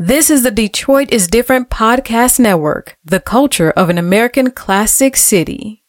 This 0.00 0.30
is 0.30 0.44
the 0.44 0.52
Detroit 0.52 1.12
is 1.12 1.26
Different 1.26 1.70
podcast 1.70 2.38
network, 2.38 2.96
the 3.04 3.18
culture 3.18 3.72
of 3.72 3.90
an 3.90 3.98
American 3.98 4.52
classic 4.52 5.16
city. 5.16 5.82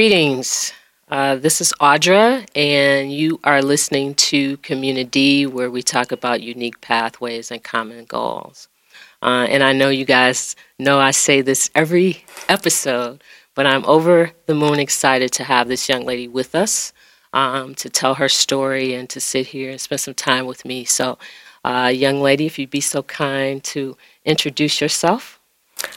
Greetings. 0.00 0.72
Uh, 1.10 1.36
this 1.36 1.60
is 1.60 1.74
Audra, 1.78 2.48
and 2.56 3.12
you 3.12 3.38
are 3.44 3.60
listening 3.60 4.14
to 4.14 4.56
Community, 4.56 5.44
where 5.44 5.70
we 5.70 5.82
talk 5.82 6.10
about 6.10 6.40
unique 6.40 6.80
pathways 6.80 7.50
and 7.50 7.62
common 7.62 8.06
goals. 8.06 8.68
Uh, 9.20 9.46
and 9.50 9.62
I 9.62 9.74
know 9.74 9.90
you 9.90 10.06
guys 10.06 10.56
know 10.78 10.98
I 10.98 11.10
say 11.10 11.42
this 11.42 11.70
every 11.74 12.24
episode, 12.48 13.22
but 13.54 13.66
I'm 13.66 13.84
over 13.84 14.32
the 14.46 14.54
moon 14.54 14.80
excited 14.80 15.32
to 15.32 15.44
have 15.44 15.68
this 15.68 15.86
young 15.86 16.06
lady 16.06 16.28
with 16.28 16.54
us 16.54 16.94
um, 17.34 17.74
to 17.74 17.90
tell 17.90 18.14
her 18.14 18.30
story 18.30 18.94
and 18.94 19.06
to 19.10 19.20
sit 19.20 19.48
here 19.48 19.70
and 19.70 19.78
spend 19.78 20.00
some 20.00 20.14
time 20.14 20.46
with 20.46 20.64
me. 20.64 20.86
So, 20.86 21.18
uh, 21.62 21.92
young 21.94 22.22
lady, 22.22 22.46
if 22.46 22.58
you'd 22.58 22.70
be 22.70 22.80
so 22.80 23.02
kind 23.02 23.62
to 23.64 23.98
introduce 24.24 24.80
yourself. 24.80 25.39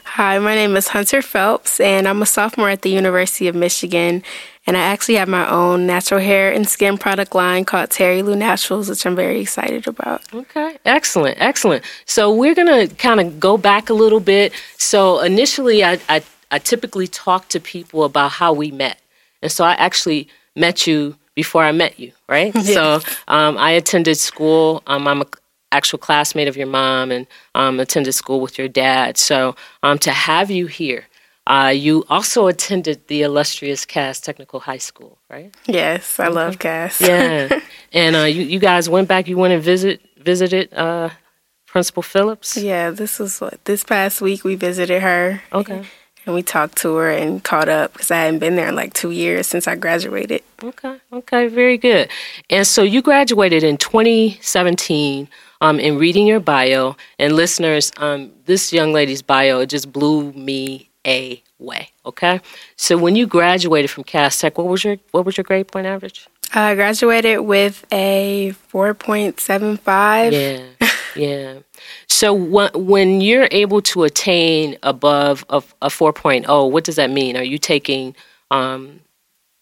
Hi, 0.04 0.38
my 0.38 0.54
name 0.54 0.76
is 0.76 0.86
Hunter 0.86 1.22
Phelps, 1.22 1.80
and 1.80 2.06
I'm 2.06 2.22
a 2.22 2.26
sophomore 2.26 2.70
at 2.70 2.82
the 2.82 2.90
University 2.90 3.48
of 3.48 3.56
Michigan. 3.56 4.22
And 4.64 4.76
I 4.76 4.80
actually 4.80 5.16
have 5.16 5.28
my 5.28 5.50
own 5.50 5.88
natural 5.88 6.20
hair 6.20 6.52
and 6.52 6.68
skin 6.68 6.98
product 6.98 7.34
line 7.34 7.64
called 7.64 7.90
Terry 7.90 8.22
Lou 8.22 8.36
Naturals, 8.36 8.88
which 8.88 9.04
I'm 9.04 9.16
very 9.16 9.40
excited 9.40 9.88
about. 9.88 10.22
Okay, 10.32 10.78
excellent, 10.84 11.38
excellent. 11.40 11.84
So 12.06 12.32
we're 12.32 12.54
gonna 12.54 12.86
kind 12.86 13.20
of 13.20 13.40
go 13.40 13.58
back 13.58 13.90
a 13.90 13.92
little 13.94 14.20
bit. 14.20 14.52
So 14.78 15.20
initially, 15.20 15.82
I, 15.82 15.98
I 16.08 16.22
I 16.50 16.60
typically 16.60 17.08
talk 17.08 17.48
to 17.48 17.58
people 17.58 18.04
about 18.04 18.30
how 18.30 18.52
we 18.52 18.70
met, 18.70 19.00
and 19.42 19.50
so 19.50 19.64
I 19.64 19.72
actually 19.72 20.28
met 20.54 20.86
you 20.86 21.16
before 21.34 21.64
I 21.64 21.72
met 21.72 21.98
you, 21.98 22.12
right? 22.28 22.54
Yes. 22.64 22.74
So 22.74 23.00
um, 23.26 23.58
I 23.58 23.72
attended 23.72 24.16
school. 24.16 24.82
Um, 24.86 25.08
I'm 25.08 25.22
a 25.22 25.26
actual 25.74 25.98
classmate 25.98 26.48
of 26.48 26.56
your 26.56 26.66
mom 26.66 27.10
and 27.10 27.26
um, 27.54 27.80
attended 27.80 28.14
school 28.14 28.40
with 28.40 28.58
your 28.58 28.68
dad. 28.68 29.18
So 29.18 29.56
um, 29.82 29.98
to 29.98 30.10
have 30.10 30.50
you 30.50 30.66
here, 30.66 31.06
uh, 31.46 31.72
you 31.74 32.04
also 32.08 32.46
attended 32.46 33.06
the 33.08 33.22
illustrious 33.22 33.84
Cass 33.84 34.20
Technical 34.20 34.60
High 34.60 34.78
School, 34.78 35.18
right? 35.28 35.54
Yes, 35.66 36.18
I 36.18 36.28
love 36.28 36.58
Cass. 36.58 37.00
Yeah, 37.00 37.60
and 37.92 38.16
uh, 38.16 38.20
you 38.20 38.42
you 38.42 38.58
guys 38.58 38.88
went 38.88 39.08
back. 39.08 39.28
You 39.28 39.36
went 39.36 39.52
and 39.52 39.62
visit 39.62 40.00
visited 40.16 40.72
uh, 40.72 41.10
Principal 41.66 42.02
Phillips. 42.02 42.56
yeah, 42.56 42.90
this 42.90 43.18
was 43.18 43.40
what 43.40 43.62
this 43.64 43.84
past 43.84 44.22
week 44.22 44.44
we 44.44 44.54
visited 44.54 45.02
her. 45.02 45.42
Okay. 45.52 45.84
And 46.26 46.34
we 46.34 46.42
talked 46.42 46.78
to 46.78 46.94
her 46.96 47.10
and 47.10 47.44
caught 47.44 47.68
up 47.68 47.92
because 47.92 48.10
I 48.10 48.16
hadn't 48.16 48.38
been 48.38 48.56
there 48.56 48.68
in 48.68 48.74
like 48.74 48.94
two 48.94 49.10
years 49.10 49.46
since 49.46 49.68
I 49.68 49.74
graduated. 49.76 50.42
Okay. 50.62 50.96
Okay. 51.12 51.48
Very 51.48 51.76
good. 51.76 52.08
And 52.48 52.66
so 52.66 52.82
you 52.82 53.02
graduated 53.02 53.62
in 53.62 53.76
2017. 53.76 55.28
Um, 55.64 55.80
in 55.80 55.96
reading 55.96 56.26
your 56.26 56.40
bio, 56.40 56.94
and 57.18 57.34
listeners, 57.34 57.90
um, 57.96 58.30
this 58.44 58.70
young 58.70 58.92
lady's 58.92 59.22
bio 59.22 59.60
it 59.60 59.70
just 59.70 59.90
blew 59.90 60.30
me 60.32 60.90
away. 61.06 61.88
Okay, 62.04 62.42
so 62.76 62.98
when 62.98 63.16
you 63.16 63.26
graduated 63.26 63.90
from 63.90 64.04
Cass 64.04 64.38
Tech, 64.38 64.58
what 64.58 64.66
was 64.66 64.84
your 64.84 64.98
what 65.12 65.24
was 65.24 65.38
your 65.38 65.44
grade 65.44 65.68
point 65.68 65.86
average? 65.86 66.28
I 66.52 66.74
graduated 66.74 67.40
with 67.40 67.86
a 67.90 68.52
4.75. 68.70 70.32
Yeah, 70.32 70.88
yeah. 71.16 71.58
So 72.08 72.34
when 72.34 72.70
when 72.74 73.22
you're 73.22 73.48
able 73.50 73.80
to 73.82 74.02
attain 74.04 74.76
above 74.82 75.46
a, 75.48 75.62
a 75.80 75.88
4.0, 75.88 76.70
what 76.70 76.84
does 76.84 76.96
that 76.96 77.08
mean? 77.08 77.38
Are 77.38 77.42
you 77.42 77.56
taking 77.56 78.14
um, 78.50 79.00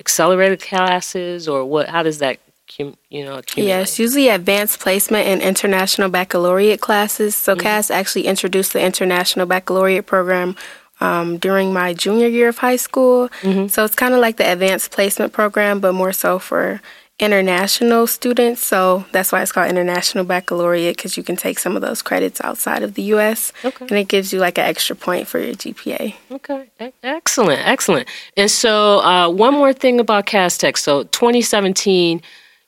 accelerated 0.00 0.60
classes, 0.62 1.46
or 1.46 1.64
what? 1.64 1.88
How 1.88 2.02
does 2.02 2.18
that 2.18 2.40
cum- 2.76 2.96
you 3.10 3.24
know 3.24 3.36
accumulate? 3.38 3.68
Yes, 3.78 3.98
usually 3.98 4.28
advanced 4.28 4.80
placement 4.80 5.26
and 5.26 5.40
international 5.42 6.08
baccalaureate 6.10 6.80
classes. 6.80 7.34
So 7.36 7.56
Cass 7.56 7.90
actually 7.90 8.26
introduced 8.26 8.72
the 8.72 8.80
international 8.84 9.46
baccalaureate 9.46 10.06
program 10.06 10.56
um, 11.00 11.38
during 11.38 11.72
my 11.72 11.94
junior 11.94 12.28
year 12.28 12.48
of 12.48 12.58
high 12.58 12.76
school. 12.76 13.28
So 13.68 13.84
it's 13.84 13.94
kind 13.96 14.14
of 14.14 14.20
like 14.20 14.36
the 14.36 14.50
advanced 14.52 14.90
placement 14.92 15.32
program, 15.32 15.80
but 15.80 15.92
more 15.94 16.12
so 16.12 16.38
for 16.38 16.80
international 17.18 18.06
students. 18.06 18.64
So 18.64 19.04
that's 19.12 19.30
why 19.32 19.42
it's 19.42 19.52
called 19.52 19.70
international 19.70 20.24
baccalaureate 20.24 20.96
because 20.96 21.16
you 21.16 21.22
can 21.22 21.36
take 21.36 21.58
some 21.58 21.76
of 21.76 21.82
those 21.82 22.02
credits 22.02 22.40
outside 22.42 22.82
of 22.82 22.94
the 22.94 23.02
U.S. 23.14 23.52
Okay. 23.64 23.84
and 23.88 23.98
it 23.98 24.08
gives 24.08 24.32
you 24.32 24.40
like 24.40 24.58
an 24.58 24.64
extra 24.64 24.96
point 24.96 25.28
for 25.28 25.38
your 25.38 25.54
GPA. 25.54 26.14
Okay, 26.32 26.66
E- 26.80 26.90
excellent, 27.02 27.60
excellent. 27.66 28.08
And 28.36 28.50
so, 28.50 29.00
uh, 29.00 29.28
one 29.30 29.54
more 29.54 29.72
thing 29.72 30.00
about 30.00 30.26
Cass 30.26 30.58
Tech. 30.58 30.76
So, 30.76 31.04
2017, 31.04 32.22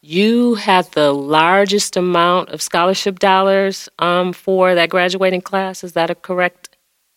you 0.06 0.54
had 0.56 0.84
the 0.92 1.12
largest 1.12 1.96
amount 1.96 2.50
of 2.50 2.60
scholarship 2.60 3.18
dollars 3.18 3.88
um, 3.98 4.32
for 4.34 4.74
that 4.74 4.90
graduating 4.90 5.40
class. 5.40 5.82
Is 5.82 5.92
that 5.94 6.10
a 6.10 6.14
correct 6.14 6.68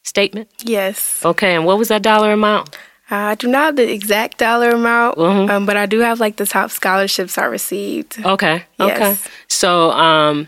statement? 0.06 0.50
Yes. 0.64 1.24
Okay, 1.26 1.54
and 1.56 1.66
what 1.66 1.78
was 1.78 1.90
that 1.90 2.02
dollar 2.02 2.32
amount? 2.32 2.78
I 3.10 3.36
do 3.36 3.48
not 3.48 3.66
have 3.66 3.76
the 3.78 3.92
exact 3.92 4.38
dollar 4.38 4.70
amount, 4.72 5.18
Mhm. 5.18 5.50
um, 5.50 5.66
but 5.66 5.76
I 5.78 5.86
do 5.86 6.00
have 6.00 6.20
like 6.20 6.38
the 6.38 6.46
top 6.46 6.72
scholarships 6.72 7.38
I 7.38 7.46
received. 7.46 8.24
Okay, 8.24 8.64
Yes. 8.80 8.92
okay. 9.02 9.18
So, 9.48 9.92
um, 9.92 10.48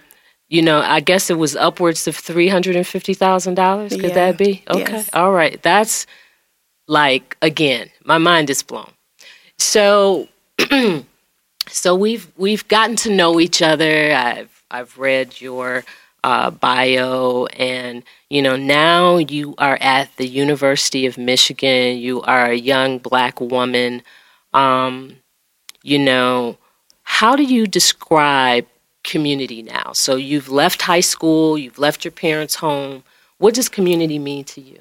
you 0.50 0.62
know, 0.62 0.80
I 0.82 1.00
guess 1.02 1.30
it 1.30 1.38
was 1.38 1.56
upwards 1.56 2.08
of 2.08 2.16
three 2.16 2.48
hundred 2.48 2.76
and 2.76 2.88
fifty 2.88 3.14
thousand 3.14 3.56
dollars. 3.56 3.92
Could 3.92 4.10
Yeah. 4.12 4.16
that 4.16 4.38
be? 4.38 4.64
Okay, 4.70 4.92
Yes. 4.92 5.10
all 5.14 5.32
right. 5.32 5.62
That's 5.62 6.06
like 6.88 7.38
again, 7.42 7.90
my 8.06 8.18
mind 8.18 8.50
is 8.50 8.64
blown. 8.64 8.92
So, 9.58 10.28
so 11.72 11.96
we've 11.96 12.32
we've 12.38 12.68
gotten 12.68 12.96
to 12.98 13.10
know 13.10 13.40
each 13.40 13.62
other. 13.62 14.14
I've 14.14 14.64
I've 14.72 14.98
read 14.98 15.40
your 15.40 15.84
uh, 16.24 16.52
bio, 16.52 17.46
and 17.48 18.04
you 18.30 18.42
know 18.42 18.56
now 18.56 19.18
you 19.18 19.56
are 19.58 19.78
at 19.82 20.16
the 20.18 20.28
University 20.28 21.06
of 21.06 21.18
Michigan. 21.18 21.98
You 21.98 22.22
are 22.22 22.46
a 22.46 22.56
young 22.56 23.00
black 23.00 23.40
woman. 23.40 24.04
Um, 24.54 25.18
you 25.84 26.00
know, 26.00 26.58
how 27.04 27.36
do 27.36 27.44
you 27.44 27.68
describe 27.68 28.68
community 29.04 29.62
now? 29.62 29.94
So 29.94 30.16
you've 30.16 30.50
left 30.50 30.84
high 30.84 31.00
school, 31.00 31.58
you've 31.58 31.80
left 31.80 32.04
your 32.04 32.12
parents' 32.12 32.56
home. 32.56 33.04
What 33.38 33.54
does 33.54 33.70
community 33.70 34.20
mean 34.20 34.44
to 34.46 34.62
you? 34.62 34.80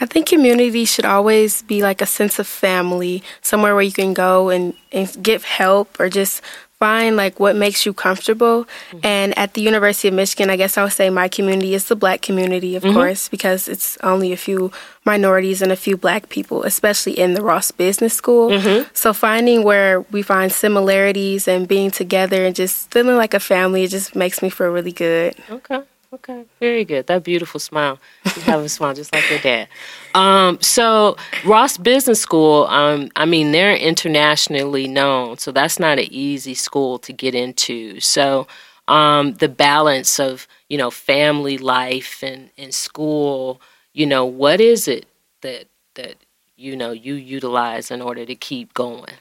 I 0.00 0.06
think 0.06 0.26
community 0.26 0.84
should 0.84 1.04
always 1.04 1.62
be 1.62 1.82
like 1.82 2.00
a 2.00 2.06
sense 2.06 2.38
of 2.38 2.46
family, 2.46 3.22
somewhere 3.42 3.74
where 3.74 3.82
you 3.82 3.92
can 3.92 4.14
go 4.14 4.50
and, 4.50 4.74
and 4.92 5.22
get 5.22 5.42
help 5.42 5.98
or 6.00 6.08
just 6.08 6.42
find 6.78 7.16
like 7.16 7.40
what 7.40 7.56
makes 7.56 7.86
you 7.86 7.94
comfortable. 7.94 8.64
Mm-hmm. 8.64 8.98
And 9.02 9.38
at 9.38 9.54
the 9.54 9.62
University 9.62 10.08
of 10.08 10.14
Michigan, 10.14 10.50
I 10.50 10.56
guess 10.56 10.76
I 10.76 10.82
would 10.82 10.92
say 10.92 11.08
my 11.08 11.28
community 11.28 11.72
is 11.74 11.88
the 11.88 11.96
black 11.96 12.20
community, 12.20 12.76
of 12.76 12.82
mm-hmm. 12.82 12.94
course, 12.94 13.28
because 13.28 13.68
it's 13.68 13.96
only 14.02 14.32
a 14.32 14.36
few 14.36 14.70
minorities 15.04 15.62
and 15.62 15.72
a 15.72 15.76
few 15.76 15.96
black 15.96 16.28
people, 16.28 16.64
especially 16.64 17.18
in 17.18 17.34
the 17.34 17.42
Ross 17.42 17.70
Business 17.70 18.14
School. 18.14 18.50
Mm-hmm. 18.50 18.90
So 18.92 19.12
finding 19.12 19.62
where 19.62 20.00
we 20.10 20.22
find 20.22 20.52
similarities 20.52 21.48
and 21.48 21.66
being 21.66 21.90
together 21.90 22.44
and 22.44 22.54
just 22.54 22.90
feeling 22.90 23.16
like 23.16 23.34
a 23.34 23.40
family, 23.40 23.84
it 23.84 23.88
just 23.88 24.14
makes 24.14 24.42
me 24.42 24.50
feel 24.50 24.68
really 24.68 24.92
good. 24.92 25.36
Okay. 25.48 25.80
Okay. 26.14 26.44
Very 26.60 26.84
good. 26.84 27.08
That 27.08 27.24
beautiful 27.24 27.58
smile. 27.58 27.98
You 28.36 28.42
have 28.42 28.60
a 28.60 28.68
smile 28.68 28.94
just 28.94 29.12
like 29.12 29.28
your 29.28 29.40
dad. 29.40 29.66
Um, 30.14 30.60
so 30.60 31.16
Ross 31.44 31.76
Business 31.76 32.20
School, 32.20 32.66
um, 32.66 33.10
I 33.16 33.24
mean, 33.24 33.50
they're 33.50 33.74
internationally 33.74 34.86
known, 34.86 35.38
so 35.38 35.50
that's 35.50 35.80
not 35.80 35.98
an 35.98 36.06
easy 36.08 36.54
school 36.54 37.00
to 37.00 37.12
get 37.12 37.34
into. 37.34 37.98
So 37.98 38.46
um, 38.86 39.34
the 39.34 39.48
balance 39.48 40.20
of, 40.20 40.46
you 40.68 40.78
know, 40.78 40.92
family 40.92 41.58
life 41.58 42.22
and, 42.22 42.50
and 42.56 42.72
school, 42.72 43.60
you 43.92 44.06
know, 44.06 44.24
what 44.24 44.60
is 44.60 44.86
it 44.86 45.06
that 45.40 45.66
that 45.94 46.14
you 46.56 46.76
know 46.76 46.92
you 46.92 47.14
utilize 47.14 47.90
in 47.90 48.00
order 48.00 48.24
to 48.24 48.36
keep 48.36 48.72
going? 48.72 49.14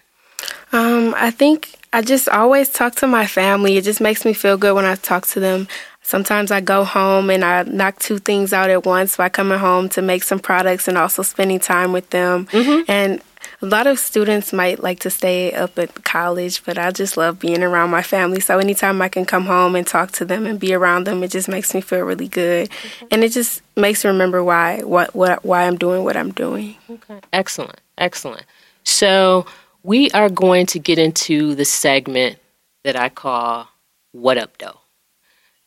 Um, 0.72 1.14
I 1.18 1.32
think 1.32 1.76
I 1.92 2.02
just 2.02 2.28
always 2.28 2.70
talk 2.70 2.96
to 2.96 3.08
my 3.08 3.26
family. 3.26 3.78
It 3.78 3.84
just 3.84 4.02
makes 4.02 4.26
me 4.26 4.34
feel 4.34 4.58
good 4.58 4.76
when 4.76 4.86
I 4.86 4.96
talk 4.96 5.26
to 5.28 5.40
them. 5.40 5.68
Sometimes 6.04 6.52
I 6.52 6.62
go 6.62 6.84
home 6.84 7.30
and 7.30 7.44
I 7.44 7.64
knock 7.64 7.98
two 8.00 8.20
things 8.20 8.54
out 8.54 8.70
at 8.70 8.86
once 8.86 9.18
by 9.18 9.30
coming 9.30 9.58
home 9.58 9.90
to 9.90 10.02
make 10.02 10.24
some 10.24 10.40
products 10.40 10.88
and 10.88 10.98
also 10.98 11.24
spending 11.24 11.60
time 11.60 11.94
with 11.94 12.10
them. 12.10 12.46
Mm-hmm. 12.48 12.92
And 12.92 13.22
a 13.62 13.66
lot 13.66 13.88
of 13.88 13.98
students 13.98 14.52
might 14.52 14.84
like 14.84 15.00
to 15.00 15.10
stay 15.10 15.54
up 15.54 15.80
at 15.80 16.04
college, 16.04 16.64
but 16.66 16.78
I 16.78 16.92
just 16.92 17.16
love 17.16 17.40
being 17.40 17.64
around 17.64 17.92
my 17.92 18.04
family. 18.04 18.42
So 18.42 18.60
anytime 18.60 19.02
I 19.02 19.08
can 19.08 19.26
come 19.26 19.46
home 19.46 19.76
and 19.76 19.88
talk 19.88 20.12
to 20.14 20.26
them 20.26 20.46
and 20.46 20.60
be 20.60 20.74
around 20.74 21.06
them, 21.06 21.24
it 21.24 21.32
just 21.32 21.48
makes 21.48 21.74
me 21.74 21.80
feel 21.80 22.02
really 22.02 22.28
good, 22.28 22.70
okay. 22.70 23.08
and 23.10 23.24
it 23.24 23.32
just 23.32 23.62
makes 23.78 24.04
me 24.04 24.10
remember 24.10 24.44
why 24.44 24.80
what 24.82 25.16
what 25.16 25.46
why 25.46 25.66
I'm 25.66 25.78
doing 25.78 26.04
what 26.04 26.18
I'm 26.18 26.32
doing. 26.34 26.76
Okay, 26.90 27.22
excellent, 27.32 27.80
excellent. 27.98 28.44
So 28.84 29.46
we 29.82 30.12
are 30.12 30.30
going 30.30 30.66
to 30.68 30.80
get 30.80 31.00
into 31.00 31.56
the 31.56 31.66
segment 31.66 32.38
that 32.84 32.98
I 32.98 33.08
call 33.08 33.70
"What 34.12 34.38
Up, 34.38 34.58
Though." 34.58 34.83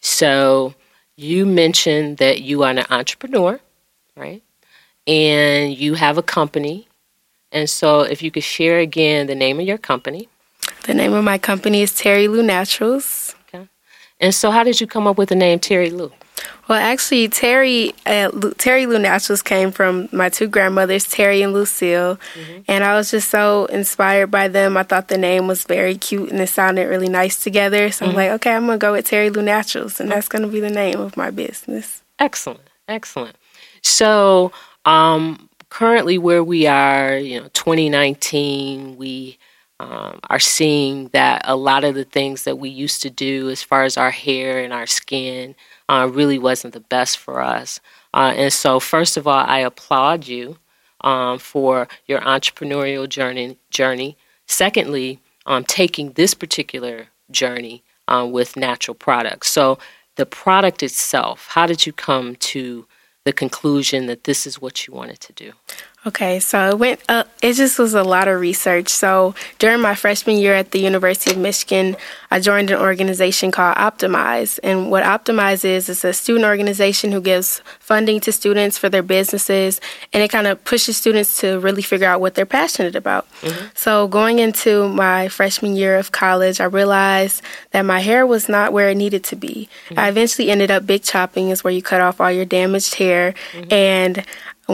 So 0.06 0.72
you 1.16 1.44
mentioned 1.44 2.18
that 2.18 2.40
you 2.40 2.62
are 2.62 2.70
an 2.70 2.84
entrepreneur, 2.90 3.58
right? 4.16 4.40
And 5.04 5.76
you 5.76 5.94
have 5.94 6.16
a 6.16 6.22
company. 6.22 6.86
And 7.50 7.68
so 7.68 8.02
if 8.02 8.22
you 8.22 8.30
could 8.30 8.44
share 8.44 8.78
again 8.78 9.26
the 9.26 9.34
name 9.34 9.58
of 9.58 9.66
your 9.66 9.78
company. 9.78 10.28
The 10.84 10.94
name 10.94 11.12
of 11.12 11.24
my 11.24 11.38
company 11.38 11.82
is 11.82 11.92
Terry 11.92 12.28
Lou 12.28 12.44
Naturals. 12.44 13.34
Okay. 13.48 13.66
And 14.20 14.32
so 14.32 14.52
how 14.52 14.62
did 14.62 14.80
you 14.80 14.86
come 14.86 15.08
up 15.08 15.18
with 15.18 15.30
the 15.30 15.34
name 15.34 15.58
Terry 15.58 15.90
Lou? 15.90 16.12
Well, 16.68 16.78
actually, 16.78 17.28
Terry 17.28 17.94
uh, 18.06 18.30
Terry 18.58 18.86
Lou 18.86 18.98
Naturals 18.98 19.42
came 19.42 19.70
from 19.70 20.08
my 20.12 20.28
two 20.28 20.48
grandmothers, 20.48 21.08
Terry 21.08 21.42
and 21.42 21.52
Lucille, 21.52 22.16
mm-hmm. 22.34 22.62
and 22.66 22.82
I 22.82 22.94
was 22.94 23.10
just 23.10 23.30
so 23.30 23.66
inspired 23.66 24.30
by 24.30 24.48
them. 24.48 24.76
I 24.76 24.82
thought 24.82 25.08
the 25.08 25.18
name 25.18 25.46
was 25.46 25.64
very 25.64 25.96
cute 25.96 26.30
and 26.30 26.40
it 26.40 26.48
sounded 26.48 26.88
really 26.88 27.08
nice 27.08 27.42
together. 27.42 27.90
So 27.90 28.04
mm-hmm. 28.04 28.10
I'm 28.10 28.16
like, 28.16 28.30
okay, 28.32 28.54
I'm 28.54 28.66
gonna 28.66 28.78
go 28.78 28.92
with 28.92 29.06
Terry 29.06 29.30
Lou 29.30 29.42
Naturals, 29.42 30.00
and 30.00 30.10
that's 30.10 30.28
gonna 30.28 30.48
be 30.48 30.60
the 30.60 30.70
name 30.70 31.00
of 31.00 31.16
my 31.16 31.30
business. 31.30 32.02
Excellent, 32.18 32.68
excellent. 32.88 33.36
So, 33.82 34.50
um, 34.84 35.48
currently, 35.68 36.18
where 36.18 36.42
we 36.42 36.66
are, 36.66 37.16
you 37.16 37.40
know, 37.40 37.48
2019, 37.52 38.96
we 38.96 39.38
um, 39.78 40.20
are 40.30 40.40
seeing 40.40 41.08
that 41.08 41.42
a 41.44 41.56
lot 41.56 41.84
of 41.84 41.94
the 41.94 42.04
things 42.04 42.44
that 42.44 42.56
we 42.56 42.68
used 42.68 43.02
to 43.02 43.10
do 43.10 43.50
as 43.50 43.62
far 43.62 43.84
as 43.84 43.96
our 43.96 44.10
hair 44.10 44.58
and 44.58 44.72
our 44.72 44.86
skin 44.86 45.54
uh, 45.88 46.08
really 46.12 46.38
wasn't 46.38 46.74
the 46.74 46.80
best 46.80 47.18
for 47.18 47.40
us. 47.40 47.80
Uh, 48.12 48.32
and 48.36 48.52
so, 48.52 48.80
first 48.80 49.16
of 49.16 49.26
all, 49.26 49.44
I 49.46 49.60
applaud 49.60 50.26
you 50.26 50.58
um, 51.02 51.38
for 51.38 51.88
your 52.06 52.20
entrepreneurial 52.20 53.08
journey. 53.08 53.58
Journey. 53.70 54.16
Secondly, 54.46 55.20
um, 55.44 55.64
taking 55.64 56.12
this 56.12 56.34
particular 56.34 57.08
journey 57.30 57.82
uh, 58.08 58.26
with 58.30 58.56
natural 58.56 58.94
products. 58.94 59.50
So, 59.50 59.78
the 60.16 60.26
product 60.26 60.82
itself. 60.82 61.48
How 61.50 61.66
did 61.66 61.86
you 61.86 61.92
come 61.92 62.36
to 62.36 62.86
the 63.24 63.32
conclusion 63.32 64.06
that 64.06 64.24
this 64.24 64.46
is 64.46 64.60
what 64.60 64.86
you 64.86 64.94
wanted 64.94 65.20
to 65.20 65.32
do? 65.32 65.52
Okay, 66.06 66.38
so 66.38 66.68
it 66.70 66.78
went. 66.78 67.00
Uh, 67.08 67.24
it 67.42 67.54
just 67.54 67.80
was 67.80 67.92
a 67.92 68.04
lot 68.04 68.28
of 68.28 68.40
research. 68.40 68.88
So 68.88 69.34
during 69.58 69.80
my 69.80 69.96
freshman 69.96 70.36
year 70.36 70.54
at 70.54 70.70
the 70.70 70.78
University 70.78 71.32
of 71.32 71.38
Michigan, 71.38 71.96
I 72.30 72.38
joined 72.38 72.70
an 72.70 72.78
organization 72.78 73.50
called 73.50 73.76
Optimize. 73.76 74.60
And 74.62 74.88
what 74.88 75.02
Optimize 75.02 75.64
is, 75.64 75.88
is 75.88 76.04
a 76.04 76.12
student 76.12 76.44
organization 76.44 77.10
who 77.10 77.20
gives 77.20 77.60
funding 77.80 78.20
to 78.20 78.30
students 78.30 78.78
for 78.78 78.88
their 78.88 79.02
businesses, 79.02 79.80
and 80.12 80.22
it 80.22 80.30
kind 80.30 80.46
of 80.46 80.62
pushes 80.64 80.96
students 80.96 81.40
to 81.40 81.58
really 81.58 81.82
figure 81.82 82.06
out 82.06 82.20
what 82.20 82.36
they're 82.36 82.46
passionate 82.46 82.94
about. 82.94 83.28
Mm-hmm. 83.40 83.66
So 83.74 84.06
going 84.06 84.38
into 84.38 84.88
my 84.88 85.26
freshman 85.26 85.74
year 85.74 85.96
of 85.96 86.12
college, 86.12 86.60
I 86.60 86.66
realized 86.66 87.42
that 87.72 87.82
my 87.82 87.98
hair 87.98 88.24
was 88.24 88.48
not 88.48 88.72
where 88.72 88.90
it 88.90 88.96
needed 88.96 89.24
to 89.24 89.36
be. 89.36 89.68
Mm-hmm. 89.88 89.98
I 89.98 90.08
eventually 90.08 90.50
ended 90.50 90.70
up 90.70 90.86
big 90.86 91.02
chopping, 91.02 91.48
is 91.48 91.64
where 91.64 91.72
you 91.72 91.82
cut 91.82 92.00
off 92.00 92.20
all 92.20 92.30
your 92.30 92.44
damaged 92.44 92.94
hair, 92.94 93.34
mm-hmm. 93.52 93.72
and 93.72 94.24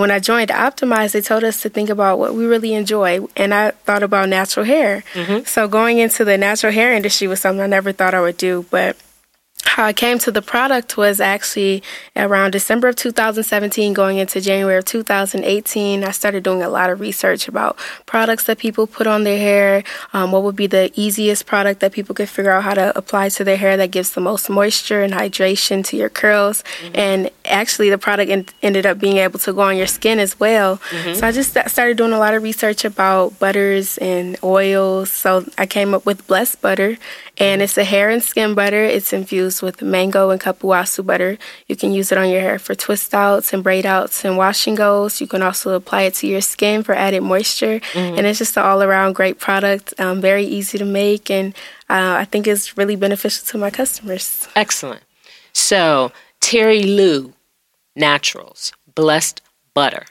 when 0.00 0.11
I 0.11 0.19
joined 0.19 0.50
Optimize, 0.50 1.12
they 1.12 1.21
told 1.21 1.44
us 1.44 1.62
to 1.62 1.69
think 1.69 1.91
about 1.91 2.19
what 2.19 2.35
we 2.35 2.44
really 2.47 2.75
enjoy, 2.75 3.27
and 3.37 3.53
I 3.53 3.71
thought 3.71 4.03
about 4.03 4.29
natural 4.29 4.65
hair. 4.65 5.05
Mm-hmm. 5.12 5.44
So 5.44 5.69
going 5.69 5.99
into 5.99 6.25
the 6.25 6.39
natural 6.39 6.73
hair 6.73 6.93
industry 6.93 7.29
was 7.29 7.41
something 7.41 7.61
I 7.61 7.67
never 7.67 7.93
thought 7.93 8.15
I 8.15 8.21
would 8.21 8.39
do, 8.39 8.65
but 8.71 8.97
how 9.64 9.85
I 9.85 9.93
came 9.93 10.19
to 10.20 10.31
the 10.31 10.43
product 10.43 10.97
was 10.97 11.20
actually 11.20 11.82
around 12.17 12.50
December 12.50 12.88
of 12.88 12.97
2017, 12.97 13.94
going 13.94 14.19
into 14.19 14.41
January 14.41 14.76
of 14.76 14.85
2018. 14.85 16.05
I 16.05 16.11
started 16.11 16.43
doing 16.43 16.62
a 16.62 16.69
lot 16.69 16.91
of 16.91 17.00
research 17.00 17.49
about 17.49 17.79
products 18.05 18.44
that 18.44 18.59
people 18.59 18.87
put 18.87 19.06
on 19.06 19.25
their 19.25 19.38
hair, 19.38 19.85
um, 20.12 20.32
what 20.32 20.43
would 20.43 20.56
be 20.56 20.67
the 20.67 20.93
easiest 20.94 21.47
product 21.47 21.81
that 21.81 21.93
people 21.93 22.14
could 22.14 22.29
figure 22.29 22.50
out 22.50 22.64
how 22.64 22.75
to 22.75 22.97
apply 22.99 23.29
to 23.31 23.44
their 23.44 23.56
hair 23.56 23.76
that 23.76 23.91
gives 23.91 24.11
the 24.11 24.20
most 24.20 24.50
moisture 24.50 25.03
and 25.03 25.14
hydration 25.14 25.85
to 25.85 25.97
your 25.97 26.09
curls. 26.09 26.64
Mm-hmm. 26.82 26.97
And 26.97 27.31
actually, 27.44 27.88
the 27.88 27.99
product 27.99 28.31
en- 28.31 28.47
ended 28.62 28.85
up 28.85 28.99
being 28.99 29.19
able 29.19 29.38
to 29.38 29.53
go 29.53 29.62
on 29.62 29.76
your 29.76 29.87
skin 29.87 30.19
as 30.19 30.38
well. 30.38 30.79
Mm-hmm. 30.91 31.14
So 31.14 31.26
I 31.26 31.32
just 31.32 31.56
started 31.69 31.97
doing 31.97 32.12
a 32.12 32.19
lot 32.19 32.35
of 32.35 32.43
research 32.43 32.85
about 32.85 33.38
butters 33.38 33.97
and 33.99 34.37
oils. 34.43 35.11
So 35.11 35.47
I 35.56 35.67
came 35.67 35.94
up 35.94 36.05
with 36.05 36.26
Blessed 36.26 36.61
Butter, 36.61 36.99
and 37.43 37.61
it's 37.61 37.77
a 37.77 37.83
hair 37.83 38.09
and 38.09 38.23
skin 38.23 38.55
butter. 38.55 38.85
It's 38.85 39.12
infused 39.12 39.62
with 39.62 39.83
mango 39.83 40.31
and 40.31 40.41
cupuaçu 40.41 41.05
butter. 41.05 41.39
You 41.67 41.75
can 41.75 41.93
use 41.93 42.12
it 42.12 42.19
on 42.19 42.31
your 42.31 42.41
hair 42.41 42.59
for 42.61 42.77
twist 42.77 43.12
outs 43.12 43.53
and 43.53 43.65
braid 43.65 43.85
outs 43.85 44.25
and 44.25 44.37
washing 44.37 44.77
goes. 44.77 45.21
You 45.21 45.27
can 45.27 45.43
also 45.43 45.75
apply 45.75 46.03
it 46.03 46.15
to 46.15 46.29
your 46.29 46.41
skin 46.41 46.85
for 46.85 46.94
added 46.94 47.23
moisture. 47.23 47.81
Mm-hmm. 47.81 48.17
And 48.17 48.27
it's 48.29 48.39
just 48.39 48.56
an 48.56 48.62
all 48.62 48.81
around 48.81 49.15
great 49.15 49.41
product, 49.41 49.93
um, 49.99 50.21
very 50.21 50.44
easy 50.44 50.79
to 50.79 50.85
make, 50.85 51.31
and 51.31 51.53
uh, 51.91 52.15
I 52.23 52.25
think 52.27 52.47
it's 52.47 52.79
really 52.79 52.94
beneficial 52.94 53.45
to 53.47 53.59
my 53.59 53.71
customers. 53.71 54.47
Excellent. 54.55 55.03
So, 55.53 56.12
Terry 56.41 56.85
Lou 56.85 57.33
Naturals, 57.97 58.73
Blessed 58.95 59.43
Butter. 59.75 60.06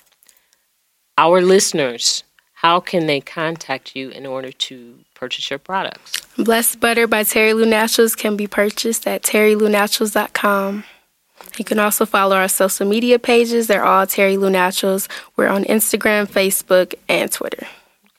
Our 1.18 1.42
listeners, 1.42 2.24
how 2.62 2.80
can 2.80 3.08
they 3.08 3.19
contact 3.19 3.96
you 3.96 4.10
in 4.10 4.28
order 4.28 4.52
to 4.52 5.00
purchase 5.16 5.50
your 5.50 5.58
products? 5.58 6.22
Blessed 6.38 6.80
Butter 6.80 7.08
by 7.08 7.24
Terry 7.24 7.56
Lou 7.56 7.66
Naturals 7.66 8.13
can 8.13 8.38
be 8.38 8.46
purchased 8.46 9.08
at 9.08 9.24
terrylounaturals.com. 9.24 10.84
You 11.58 11.66
can 11.66 11.80
also 11.80 12.06
follow 12.06 12.36
our 12.36 12.48
social 12.48 12.88
media 12.88 13.18
pages. 13.18 13.66
They're 13.66 13.84
all 13.84 14.06
Terry 14.06 14.38
Lou 14.38 14.52
Naturals. 14.52 15.10
We're 15.36 15.48
on 15.48 15.63
Instagram, 15.63 16.28
Facebook, 16.28 16.94
and 17.10 17.31
Twitter. 17.31 17.66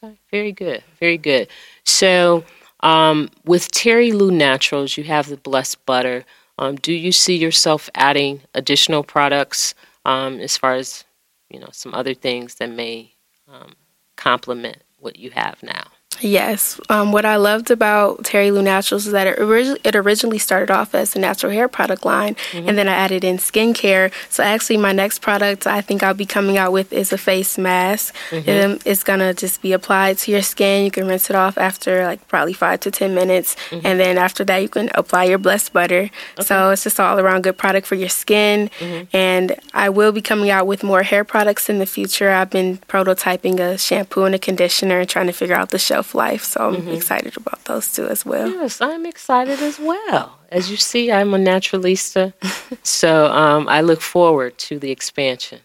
Okay, 0.03 0.19
very 0.33 0.51
good, 0.51 0.83
very 0.99 1.19
good. 1.19 1.47
So, 1.85 2.43
um, 2.81 3.31
with 3.45 3.71
Terry 3.71 4.11
Lou 4.11 4.33
Naturals, 4.33 4.97
you 4.97 5.05
have 5.05 5.29
the 5.29 5.37
Blessed 5.37 5.87
Butter. 5.87 6.25
Um, 6.59 6.75
do 6.75 6.93
you 6.93 7.13
see 7.13 7.37
yourself 7.37 7.89
adding 7.95 8.41
additional 8.55 9.05
products 9.05 9.77
um, 10.05 10.41
as 10.41 10.59
far 10.59 10.75
as 10.75 11.05
you 11.49 11.61
know 11.61 11.69
some 11.71 11.95
other 11.95 12.13
things 12.13 12.57
that 12.57 12.71
may 12.71 13.13
um, 13.47 13.75
complement 14.23 14.79
what 14.99 15.19
you 15.19 15.31
have 15.31 15.63
now? 15.63 15.85
Yes. 16.21 16.81
Um, 16.89 17.11
what 17.13 17.25
I 17.25 17.37
loved 17.37 17.71
about 17.71 18.25
Terry 18.25 18.51
Lou 18.51 18.63
Naturals 18.63 19.07
is 19.07 19.13
that 19.13 19.27
it, 19.27 19.39
orig- 19.39 19.81
it 19.85 19.97
originally 19.97 20.39
started 20.39 20.71
off 20.71 20.95
as 20.95 21.17
a 21.17 21.19
natural 21.19 21.53
hair 21.53 21.69
product 21.69 22.05
line, 22.05 22.37
mm-hmm. 22.53 22.69
and 22.69 22.79
then 22.79 22.89
I 22.89 22.95
added 22.95 23.25
in 23.25 23.39
skincare. 23.39 24.13
So 24.31 24.43
actually, 24.43 24.77
my 24.77 24.93
next 24.93 25.21
product 25.21 25.67
I 25.67 25.81
think 25.81 26.03
I'll 26.03 26.15
be 26.15 26.27
coming 26.27 26.59
out 26.59 26.73
with 26.73 26.93
is 26.93 27.13
a 27.13 27.19
face 27.19 27.59
mask. 27.59 28.15
Mm-hmm. 28.31 28.73
Um, 28.73 28.79
it's 28.85 29.03
gonna 29.03 29.35
just 29.35 29.63
be 29.63 29.73
applied 29.73 30.19
to 30.19 30.31
your 30.31 30.43
skin. 30.43 30.85
You 30.85 30.91
can 30.91 31.07
rinse 31.07 31.31
it 31.31 31.37
off 31.37 31.59
after 31.59 32.05
like 32.05 32.27
probably 32.29 32.53
five 32.53 32.81
to 32.81 32.91
ten 32.91 33.15
minutes, 33.15 33.57
mm-hmm. 33.71 33.87
and 33.87 33.99
then 33.99 34.19
after 34.19 34.45
that 34.45 34.59
you 34.59 34.69
can 34.69 34.91
apply 34.95 35.25
your 35.25 35.39
blessed 35.39 35.73
butter. 35.73 36.11
Okay. 36.39 36.45
So 36.45 36.71
it's 36.71 36.85
just 36.85 37.01
all 37.01 37.19
around 37.19 37.43
good 37.43 37.59
product 37.59 37.87
for 37.87 37.95
your 37.95 38.09
skin. 38.09 38.71
Mm-hmm. 38.79 39.17
And 39.17 39.57
I 39.75 39.89
will 39.89 40.13
be 40.13 40.23
coming 40.23 40.51
out 40.51 40.67
with 40.67 40.83
more 40.83 41.03
hair 41.03 41.25
products 41.25 41.69
in 41.69 41.79
the 41.79 41.87
future. 41.87 42.31
I've 42.31 42.51
been 42.51 42.79
prototyping 42.89 43.59
a 43.59 43.79
shampoo 43.79 44.25
and 44.25 44.35
a 44.35 44.39
conditioner 44.39 45.01
and 45.01 45.09
trying 45.09 45.27
to 45.27 45.33
figure 45.33 45.57
out 45.57 45.71
the 45.71 45.79
shelf 46.03 46.15
life. 46.15 46.45
So 46.45 46.69
I'm 46.69 46.77
mm-hmm. 46.77 46.91
excited 46.91 47.37
about 47.37 47.65
those 47.65 47.93
two 47.93 48.07
as 48.09 48.27
well. 48.27 48.49
Yes, 48.49 48.81
I'm 48.81 49.07
excited 49.07 49.61
as 49.61 49.79
well. 49.79 50.39
As 50.51 50.71
you 50.71 50.77
see, 50.77 51.13
I'm 51.13 51.35
a 51.35 51.39
naturalista. 51.39 52.33
so 52.83 53.27
um, 53.27 53.69
I 53.69 53.81
look 53.83 54.01
forward 54.01 54.59
to 54.69 54.79
the 54.79 54.91
expansion 54.91 55.61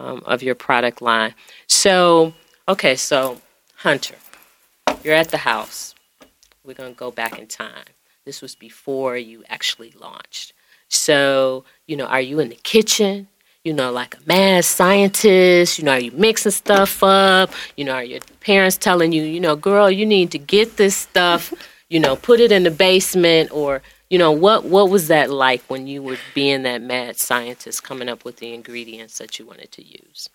um, 0.00 0.22
of 0.26 0.42
your 0.42 0.54
product 0.54 1.00
line. 1.00 1.34
So, 1.68 2.32
okay, 2.66 2.96
so 2.96 3.40
Hunter, 3.76 4.16
you're 5.04 5.14
at 5.14 5.30
the 5.30 5.38
house. 5.38 5.94
We're 6.64 6.74
going 6.74 6.92
to 6.92 6.98
go 6.98 7.10
back 7.10 7.38
in 7.38 7.46
time. 7.46 7.86
This 8.24 8.42
was 8.42 8.56
before 8.56 9.16
you 9.16 9.44
actually 9.48 9.92
launched. 10.00 10.52
So, 10.88 11.64
you 11.86 11.96
know, 11.96 12.06
are 12.06 12.20
you 12.20 12.40
in 12.40 12.48
the 12.48 12.60
kitchen? 12.62 13.28
You 13.66 13.72
know, 13.72 13.90
like 13.90 14.14
a 14.14 14.18
mad 14.26 14.64
scientist? 14.64 15.78
You 15.78 15.84
know, 15.84 15.92
are 15.92 15.98
you 15.98 16.12
mixing 16.12 16.52
stuff 16.52 17.02
up? 17.02 17.50
You 17.76 17.84
know, 17.84 17.94
are 17.94 18.04
your 18.04 18.20
parents 18.40 18.76
telling 18.76 19.10
you, 19.10 19.24
you 19.24 19.40
know, 19.40 19.56
girl, 19.56 19.90
you 19.90 20.06
need 20.06 20.30
to 20.30 20.38
get 20.38 20.76
this 20.76 20.96
stuff, 20.96 21.52
you 21.88 21.98
know, 21.98 22.14
put 22.14 22.38
it 22.38 22.52
in 22.52 22.62
the 22.62 22.70
basement 22.70 23.50
or 23.50 23.82
you 24.08 24.18
know 24.18 24.30
what 24.30 24.64
what 24.64 24.88
was 24.88 25.08
that 25.08 25.30
like 25.30 25.60
when 25.64 25.88
you 25.88 26.00
were 26.00 26.16
being 26.32 26.62
that 26.62 26.80
mad 26.80 27.16
scientist 27.16 27.82
coming 27.82 28.08
up 28.08 28.24
with 28.24 28.36
the 28.36 28.54
ingredients 28.54 29.18
that 29.18 29.36
you 29.36 29.44
wanted 29.44 29.72
to 29.72 29.84
use 29.84 30.28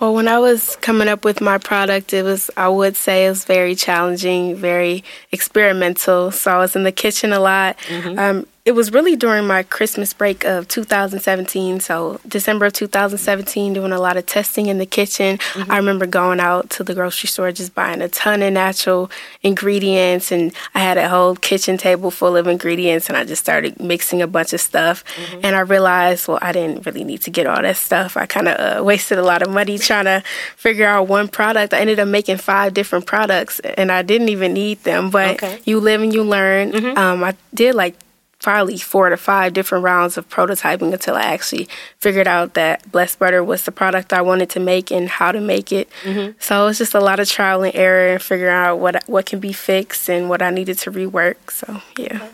well 0.00 0.14
when 0.14 0.26
i 0.26 0.38
was 0.38 0.76
coming 0.76 1.08
up 1.08 1.26
with 1.26 1.38
my 1.42 1.58
product 1.58 2.14
it 2.14 2.22
was 2.22 2.50
i 2.56 2.66
would 2.66 2.96
say 2.96 3.26
it 3.26 3.28
was 3.28 3.44
very 3.44 3.74
challenging 3.74 4.56
very 4.56 5.04
experimental 5.30 6.30
so 6.30 6.50
i 6.50 6.56
was 6.56 6.74
in 6.74 6.84
the 6.84 6.92
kitchen 6.92 7.30
a 7.34 7.38
lot 7.38 7.76
mm-hmm. 7.80 8.18
um, 8.18 8.46
it 8.68 8.74
was 8.74 8.92
really 8.92 9.16
during 9.16 9.46
my 9.46 9.62
Christmas 9.62 10.12
break 10.12 10.44
of 10.44 10.68
2017. 10.68 11.80
So 11.80 12.20
December 12.28 12.66
of 12.66 12.74
2017, 12.74 13.72
doing 13.72 13.92
a 13.92 13.98
lot 13.98 14.18
of 14.18 14.26
testing 14.26 14.66
in 14.66 14.76
the 14.76 14.84
kitchen. 14.84 15.38
Mm-hmm. 15.38 15.72
I 15.72 15.78
remember 15.78 16.04
going 16.04 16.38
out 16.38 16.68
to 16.76 16.84
the 16.84 16.92
grocery 16.92 17.28
store, 17.28 17.50
just 17.50 17.74
buying 17.74 18.02
a 18.02 18.10
ton 18.10 18.42
of 18.42 18.52
natural 18.52 19.10
ingredients, 19.42 20.30
and 20.30 20.52
I 20.74 20.80
had 20.80 20.98
a 20.98 21.08
whole 21.08 21.34
kitchen 21.34 21.78
table 21.78 22.10
full 22.10 22.36
of 22.36 22.46
ingredients, 22.46 23.08
and 23.08 23.16
I 23.16 23.24
just 23.24 23.42
started 23.42 23.80
mixing 23.80 24.20
a 24.20 24.26
bunch 24.26 24.52
of 24.52 24.60
stuff. 24.60 25.02
Mm-hmm. 25.16 25.40
And 25.44 25.56
I 25.56 25.60
realized, 25.60 26.28
well, 26.28 26.38
I 26.42 26.52
didn't 26.52 26.84
really 26.84 27.04
need 27.04 27.22
to 27.22 27.30
get 27.30 27.46
all 27.46 27.62
that 27.62 27.76
stuff. 27.78 28.18
I 28.18 28.26
kind 28.26 28.48
of 28.48 28.80
uh, 28.80 28.84
wasted 28.84 29.16
a 29.16 29.22
lot 29.22 29.40
of 29.40 29.48
money 29.48 29.78
trying 29.78 30.04
to 30.04 30.22
figure 30.56 30.86
out 30.86 31.08
one 31.08 31.28
product. 31.28 31.72
I 31.72 31.78
ended 31.78 32.00
up 32.00 32.08
making 32.08 32.36
five 32.36 32.74
different 32.74 33.06
products, 33.06 33.60
and 33.60 33.90
I 33.90 34.02
didn't 34.02 34.28
even 34.28 34.52
need 34.52 34.84
them. 34.84 35.08
But 35.08 35.42
okay. 35.42 35.58
you 35.64 35.80
live 35.80 36.02
and 36.02 36.12
you 36.12 36.22
learn. 36.22 36.72
Mm-hmm. 36.72 36.98
Um, 36.98 37.24
I 37.24 37.34
did 37.54 37.74
like 37.74 37.94
probably 38.40 38.78
four 38.78 39.08
to 39.08 39.16
five 39.16 39.52
different 39.52 39.84
rounds 39.84 40.16
of 40.16 40.28
prototyping 40.28 40.92
until 40.92 41.16
I 41.16 41.22
actually 41.22 41.68
figured 41.98 42.28
out 42.28 42.54
that 42.54 42.90
blessed 42.90 43.18
butter 43.18 43.42
was 43.42 43.64
the 43.64 43.72
product 43.72 44.12
I 44.12 44.22
wanted 44.22 44.50
to 44.50 44.60
make 44.60 44.90
and 44.90 45.08
how 45.08 45.32
to 45.32 45.40
make 45.40 45.72
it. 45.72 45.88
Mm-hmm. 46.02 46.38
So 46.38 46.68
it's 46.68 46.78
just 46.78 46.94
a 46.94 47.00
lot 47.00 47.20
of 47.20 47.28
trial 47.28 47.62
and 47.62 47.74
error 47.74 48.12
and 48.12 48.22
figuring 48.22 48.54
out 48.54 48.76
what 48.76 49.02
what 49.08 49.26
can 49.26 49.40
be 49.40 49.52
fixed 49.52 50.08
and 50.08 50.28
what 50.28 50.42
I 50.42 50.50
needed 50.50 50.78
to 50.78 50.90
rework. 50.90 51.50
So 51.50 51.82
yeah. 51.98 52.28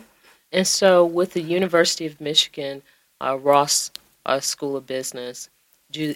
And 0.51 0.67
so 0.67 1.05
with 1.05 1.33
the 1.33 1.41
University 1.41 2.05
of 2.05 2.21
Michigan, 2.21 2.81
uh, 3.19 3.37
Ross 3.37 3.91
uh, 4.25 4.39
School 4.39 4.77
of 4.77 4.85
Business, 4.85 5.49
do 5.91 6.15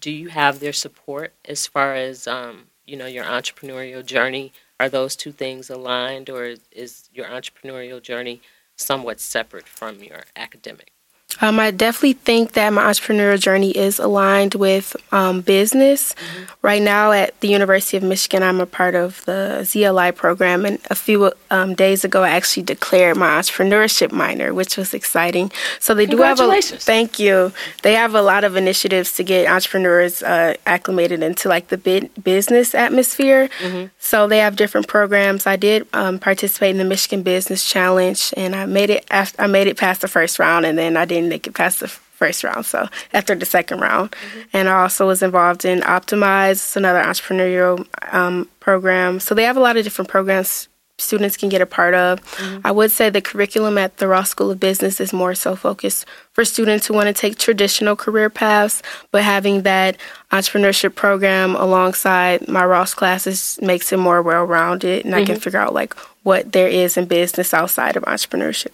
do 0.00 0.10
you 0.10 0.28
have 0.28 0.60
their 0.60 0.72
support 0.72 1.32
as 1.44 1.66
far 1.66 1.94
as 1.94 2.26
um, 2.26 2.64
you 2.86 2.96
know 2.96 3.06
your 3.06 3.24
entrepreneurial 3.24 4.04
journey? 4.04 4.52
Are 4.80 4.88
those 4.88 5.14
two 5.16 5.32
things 5.32 5.70
aligned, 5.70 6.30
or 6.30 6.54
is 6.72 7.08
your 7.12 7.26
entrepreneurial 7.26 8.02
journey 8.02 8.40
somewhat 8.76 9.20
separate 9.20 9.68
from 9.68 10.02
your 10.02 10.24
academic? 10.36 10.93
Um, 11.40 11.58
I 11.58 11.70
definitely 11.70 12.14
think 12.14 12.52
that 12.52 12.70
my 12.72 12.84
entrepreneurial 12.84 13.40
journey 13.40 13.70
is 13.70 13.98
aligned 13.98 14.54
with 14.54 14.96
um, 15.12 15.40
business. 15.40 16.14
Mm-hmm. 16.14 16.44
Right 16.62 16.82
now 16.82 17.12
at 17.12 17.38
the 17.40 17.48
University 17.48 17.96
of 17.96 18.02
Michigan, 18.02 18.42
I'm 18.42 18.60
a 18.60 18.66
part 18.66 18.94
of 18.94 19.24
the 19.26 19.60
ZLI 19.62 20.14
program, 20.14 20.64
and 20.64 20.78
a 20.90 20.94
few 20.94 21.32
um, 21.50 21.74
days 21.74 22.04
ago, 22.04 22.22
I 22.22 22.30
actually 22.30 22.62
declared 22.62 23.16
my 23.16 23.38
entrepreneurship 23.38 24.12
minor, 24.12 24.54
which 24.54 24.76
was 24.76 24.94
exciting. 24.94 25.52
So 25.78 25.94
they 25.94 26.06
do 26.06 26.18
have 26.18 26.40
a 26.40 26.60
thank 26.62 27.18
you. 27.18 27.52
They 27.82 27.94
have 27.94 28.14
a 28.14 28.22
lot 28.22 28.44
of 28.44 28.56
initiatives 28.56 29.12
to 29.16 29.24
get 29.24 29.48
entrepreneurs 29.48 30.22
uh, 30.22 30.54
acclimated 30.66 31.22
into 31.22 31.48
like 31.48 31.68
the 31.68 32.08
business 32.22 32.74
atmosphere. 32.74 33.48
Mm-hmm. 33.58 33.86
So 33.98 34.26
they 34.26 34.38
have 34.38 34.56
different 34.56 34.88
programs. 34.88 35.46
I 35.46 35.56
did 35.56 35.86
um, 35.92 36.18
participate 36.18 36.70
in 36.70 36.78
the 36.78 36.84
Michigan 36.84 37.22
Business 37.22 37.68
Challenge, 37.68 38.32
and 38.36 38.54
I 38.54 38.66
made 38.66 38.90
it. 38.90 39.04
After, 39.10 39.42
I 39.42 39.46
made 39.46 39.66
it 39.66 39.76
past 39.76 40.00
the 40.00 40.08
first 40.08 40.38
round, 40.38 40.64
and 40.64 40.78
then 40.78 40.96
I 40.96 41.04
didn't 41.04 41.23
make 41.28 41.46
it 41.46 41.54
past 41.54 41.80
the 41.80 41.88
first 41.88 42.44
round. 42.44 42.66
So 42.66 42.88
after 43.12 43.34
the 43.34 43.46
second 43.46 43.80
round, 43.80 44.12
mm-hmm. 44.12 44.40
and 44.52 44.68
I 44.68 44.82
also 44.82 45.06
was 45.06 45.22
involved 45.22 45.64
in 45.64 45.80
Optimize, 45.80 46.52
it's 46.52 46.76
another 46.76 47.02
entrepreneurial 47.02 47.86
um, 48.12 48.48
program. 48.60 49.20
So 49.20 49.34
they 49.34 49.44
have 49.44 49.56
a 49.56 49.60
lot 49.60 49.76
of 49.76 49.84
different 49.84 50.10
programs 50.10 50.68
students 50.98 51.36
can 51.36 51.48
get 51.48 51.60
a 51.60 51.66
part 51.66 51.94
of. 51.94 52.20
Mm-hmm. 52.36 52.66
I 52.66 52.70
would 52.70 52.90
say 52.90 53.10
the 53.10 53.20
curriculum 53.20 53.78
at 53.78 53.96
the 53.96 54.08
Ross 54.08 54.30
School 54.30 54.50
of 54.50 54.60
Business 54.60 55.00
is 55.00 55.12
more 55.12 55.34
so 55.34 55.56
focused 55.56 56.06
for 56.32 56.44
students 56.44 56.86
who 56.86 56.94
want 56.94 57.08
to 57.08 57.12
take 57.12 57.36
traditional 57.36 57.96
career 57.96 58.30
paths, 58.30 58.82
but 59.10 59.22
having 59.22 59.62
that 59.62 59.96
entrepreneurship 60.30 60.94
program 60.94 61.56
alongside 61.56 62.48
my 62.48 62.64
Ross 62.64 62.94
classes 62.94 63.58
makes 63.60 63.92
it 63.92 63.98
more 63.98 64.22
well 64.22 64.44
rounded, 64.44 65.04
and 65.04 65.14
mm-hmm. 65.14 65.22
I 65.22 65.26
can 65.26 65.34
mm-hmm. 65.36 65.42
figure 65.42 65.60
out 65.60 65.74
like 65.74 65.94
what 66.22 66.52
there 66.52 66.68
is 66.68 66.96
in 66.96 67.06
business 67.06 67.52
outside 67.52 67.96
of 67.96 68.04
entrepreneurship. 68.04 68.72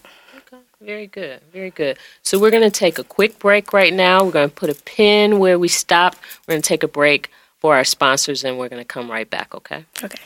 Very 0.82 1.08
good, 1.08 1.42
very 1.52 1.68
good. 1.70 1.98
So 2.22 2.38
we're 2.38 2.50
going 2.50 2.62
to 2.62 2.70
take 2.70 2.98
a 2.98 3.04
quick 3.04 3.38
break 3.38 3.74
right 3.74 3.92
now. 3.92 4.24
We're 4.24 4.30
going 4.30 4.48
to 4.48 4.54
put 4.54 4.70
a 4.70 4.74
pin 4.74 5.38
where 5.38 5.58
we 5.58 5.68
stopped. 5.68 6.18
We're 6.48 6.54
going 6.54 6.62
to 6.62 6.68
take 6.68 6.82
a 6.82 6.88
break 6.88 7.30
for 7.58 7.76
our 7.76 7.84
sponsors, 7.84 8.44
and 8.44 8.58
we're 8.58 8.70
going 8.70 8.80
to 8.80 8.86
come 8.86 9.10
right 9.10 9.28
back. 9.28 9.54
Okay. 9.54 9.84
Okay. 10.02 10.22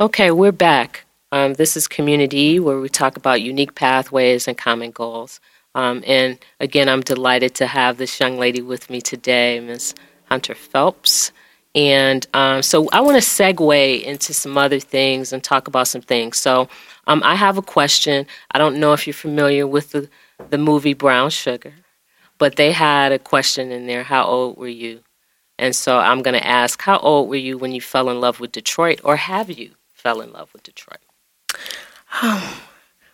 Okay, 0.00 0.30
we're 0.30 0.52
back. 0.52 1.04
Um, 1.32 1.52
this 1.52 1.76
is 1.76 1.86
Community, 1.86 2.58
where 2.58 2.80
we 2.80 2.88
talk 2.88 3.18
about 3.18 3.42
unique 3.42 3.74
pathways 3.74 4.48
and 4.48 4.56
common 4.56 4.90
goals. 4.90 5.38
Um, 5.74 6.02
and 6.06 6.38
again, 6.58 6.88
I'm 6.88 7.02
delighted 7.02 7.54
to 7.56 7.66
have 7.66 7.98
this 7.98 8.18
young 8.18 8.38
lady 8.38 8.62
with 8.62 8.88
me 8.88 9.02
today, 9.02 9.60
Ms. 9.60 9.94
Hunter 10.30 10.54
Phelps. 10.54 11.32
And 11.74 12.26
um, 12.34 12.62
so 12.62 12.88
I 12.90 13.00
want 13.00 13.22
to 13.22 13.28
segue 13.28 14.02
into 14.02 14.34
some 14.34 14.58
other 14.58 14.80
things 14.80 15.32
and 15.32 15.42
talk 15.42 15.68
about 15.68 15.88
some 15.88 16.00
things. 16.00 16.36
So 16.36 16.68
um, 17.06 17.22
I 17.24 17.34
have 17.36 17.58
a 17.58 17.62
question. 17.62 18.26
I 18.50 18.58
don't 18.58 18.80
know 18.80 18.92
if 18.92 19.06
you're 19.06 19.14
familiar 19.14 19.66
with 19.66 19.92
the, 19.92 20.08
the 20.50 20.58
movie 20.58 20.94
Brown 20.94 21.30
Sugar, 21.30 21.74
but 22.38 22.56
they 22.56 22.72
had 22.72 23.12
a 23.12 23.18
question 23.18 23.70
in 23.70 23.86
there 23.86 24.02
How 24.02 24.24
old 24.24 24.56
were 24.56 24.68
you? 24.68 25.00
And 25.58 25.76
so 25.76 25.98
I'm 25.98 26.22
going 26.22 26.34
to 26.34 26.46
ask 26.46 26.80
How 26.82 26.98
old 26.98 27.28
were 27.28 27.36
you 27.36 27.56
when 27.56 27.72
you 27.72 27.80
fell 27.80 28.10
in 28.10 28.20
love 28.20 28.40
with 28.40 28.52
Detroit, 28.52 29.00
or 29.04 29.16
have 29.16 29.50
you 29.50 29.72
fell 29.92 30.20
in 30.20 30.32
love 30.32 30.52
with 30.52 30.62
Detroit? 30.62 31.00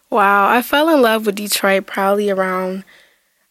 Wow. 0.08 0.48
I 0.48 0.62
fell 0.62 0.88
in 0.88 1.02
love 1.02 1.26
with 1.26 1.34
Detroit 1.34 1.86
probably 1.86 2.30
around 2.30 2.84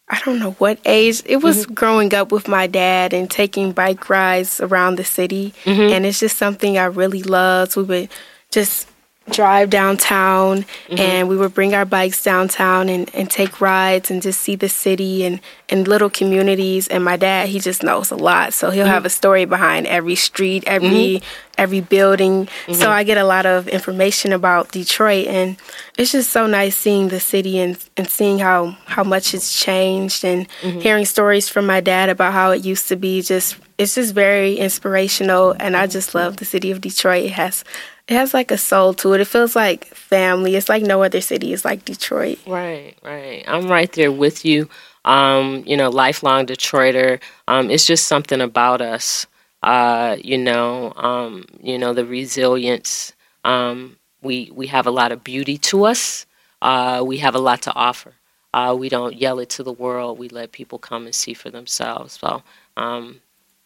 I 0.08 0.22
don't 0.24 0.40
know 0.40 0.52
what 0.52 0.80
age. 0.86 1.24
It 1.26 1.38
was 1.38 1.64
mm-hmm. 1.64 1.74
growing 1.74 2.14
up 2.14 2.32
with 2.32 2.48
my 2.48 2.68
dad 2.68 3.14
and 3.14 3.30
taking 3.30 3.72
bike 3.72 4.08
rides 4.10 4.62
around 4.62 4.98
the 4.98 5.04
city. 5.04 5.54
Mm-hmm. 5.64 5.94
And 5.94 6.06
it's 6.06 6.20
just 6.20 6.38
something 6.38 6.78
I 6.78 6.86
really 6.86 7.24
loved. 7.24 7.76
We 7.76 7.84
would 7.84 8.10
just 8.52 8.88
drive 9.30 9.72
downtown 9.72 10.60
mm-hmm. 10.60 11.00
and 11.00 11.28
we 11.28 11.36
would 11.36 11.54
bring 11.54 11.74
our 11.74 11.86
bikes 11.86 12.24
downtown 12.24 12.88
and, 12.90 13.14
and 13.16 13.30
take 13.30 13.60
rides 13.60 14.12
and 14.12 14.22
just 14.22 14.40
see 14.40 14.56
the 14.56 14.70
city 14.70 15.26
and, 15.26 15.42
and 15.68 15.88
little 15.88 16.12
communities 16.12 16.88
and 16.88 17.04
my 17.04 17.18
dad 17.18 17.50
he 17.50 17.60
just 17.60 17.82
knows 17.82 18.12
a 18.12 18.16
lot 18.16 18.54
so 18.54 18.70
he'll 18.70 18.84
mm-hmm. 18.84 18.94
have 18.94 19.04
a 19.04 19.10
story 19.10 19.46
behind 19.46 19.88
every 19.88 20.14
street 20.14 20.64
every 20.68 20.90
mm-hmm. 20.90 21.26
every 21.58 21.82
building 21.82 22.48
so 22.68 22.74
mm-hmm. 22.74 22.92
i 22.92 23.04
get 23.04 23.18
a 23.18 23.24
lot 23.24 23.48
of 23.48 23.68
information 23.68 24.32
about 24.32 24.72
detroit 24.72 25.26
and 25.26 25.58
it's 25.98 26.12
just 26.12 26.30
so 26.30 26.46
nice 26.46 26.78
seeing 26.78 27.08
the 27.08 27.20
city 27.20 27.58
and, 27.58 27.84
and 27.98 28.08
seeing 28.08 28.38
how, 28.38 28.78
how 28.86 29.04
much 29.04 29.34
it's 29.34 29.60
changed 29.60 30.24
and 30.24 30.48
mm-hmm. 30.62 30.80
hearing 30.82 31.06
stories 31.06 31.50
from 31.50 31.66
my 31.66 31.82
dad 31.82 32.10
about 32.10 32.32
how 32.32 32.52
it 32.52 32.64
used 32.64 32.88
to 32.88 32.96
be 32.96 33.24
just 33.24 33.58
it's 33.80 33.96
just 33.96 34.14
very 34.14 34.56
inspirational 34.56 35.56
and 35.60 35.76
i 35.76 35.88
just 35.88 36.14
love 36.14 36.38
the 36.38 36.46
city 36.46 36.70
of 36.70 36.80
detroit 36.80 37.26
it 37.26 37.32
has 37.32 37.64
it 38.08 38.14
has 38.14 38.34
like 38.34 38.52
a 38.52 38.58
soul 38.58 38.94
to 38.96 39.14
it. 39.14 39.22
It 39.22 39.26
feels 39.28 39.56
like 39.56 39.86
family. 39.86 40.56
It's 40.56 40.70
like 40.70 40.84
no 40.84 41.02
other 41.02 41.22
city. 41.22 41.54
It's 41.54 41.66
like 41.66 41.86
Detroit. 41.86 42.40
Right, 42.46 42.96
right. 43.04 43.44
I'm 43.48 43.68
right 43.68 43.92
there 43.92 44.12
with 44.12 44.46
you. 44.46 44.70
Um, 45.06 45.64
you 45.66 45.76
know, 45.76 45.90
lifelong 45.90 46.46
Detroiter. 46.46 47.20
Um, 47.48 47.70
it's 47.72 47.86
just 47.86 48.08
something 48.08 48.42
about 48.42 48.82
us. 48.82 49.26
Uh, 49.64 50.18
you 50.24 50.38
know, 50.38 50.94
um, 50.96 51.46
you 51.62 51.80
know 51.80 51.94
the 51.94 52.06
resilience. 52.06 53.14
Um, 53.44 53.98
we 54.22 54.52
we 54.54 54.68
have 54.68 54.86
a 54.86 54.92
lot 54.92 55.12
of 55.12 55.24
beauty 55.24 55.58
to 55.60 55.86
us. 55.86 56.26
Uh, 56.62 57.04
we 57.06 57.18
have 57.18 57.36
a 57.36 57.40
lot 57.40 57.64
to 57.64 57.74
offer. 57.74 58.14
Uh, 58.54 58.76
we 58.78 58.88
don't 58.88 59.16
yell 59.16 59.40
it 59.40 59.50
to 59.50 59.64
the 59.64 59.74
world. 59.74 60.18
We 60.18 60.30
let 60.30 60.52
people 60.52 60.80
come 60.80 61.06
and 61.06 61.14
see 61.14 61.34
for 61.34 61.50
themselves. 61.50 62.20
So, 62.20 62.42
um, 62.78 63.22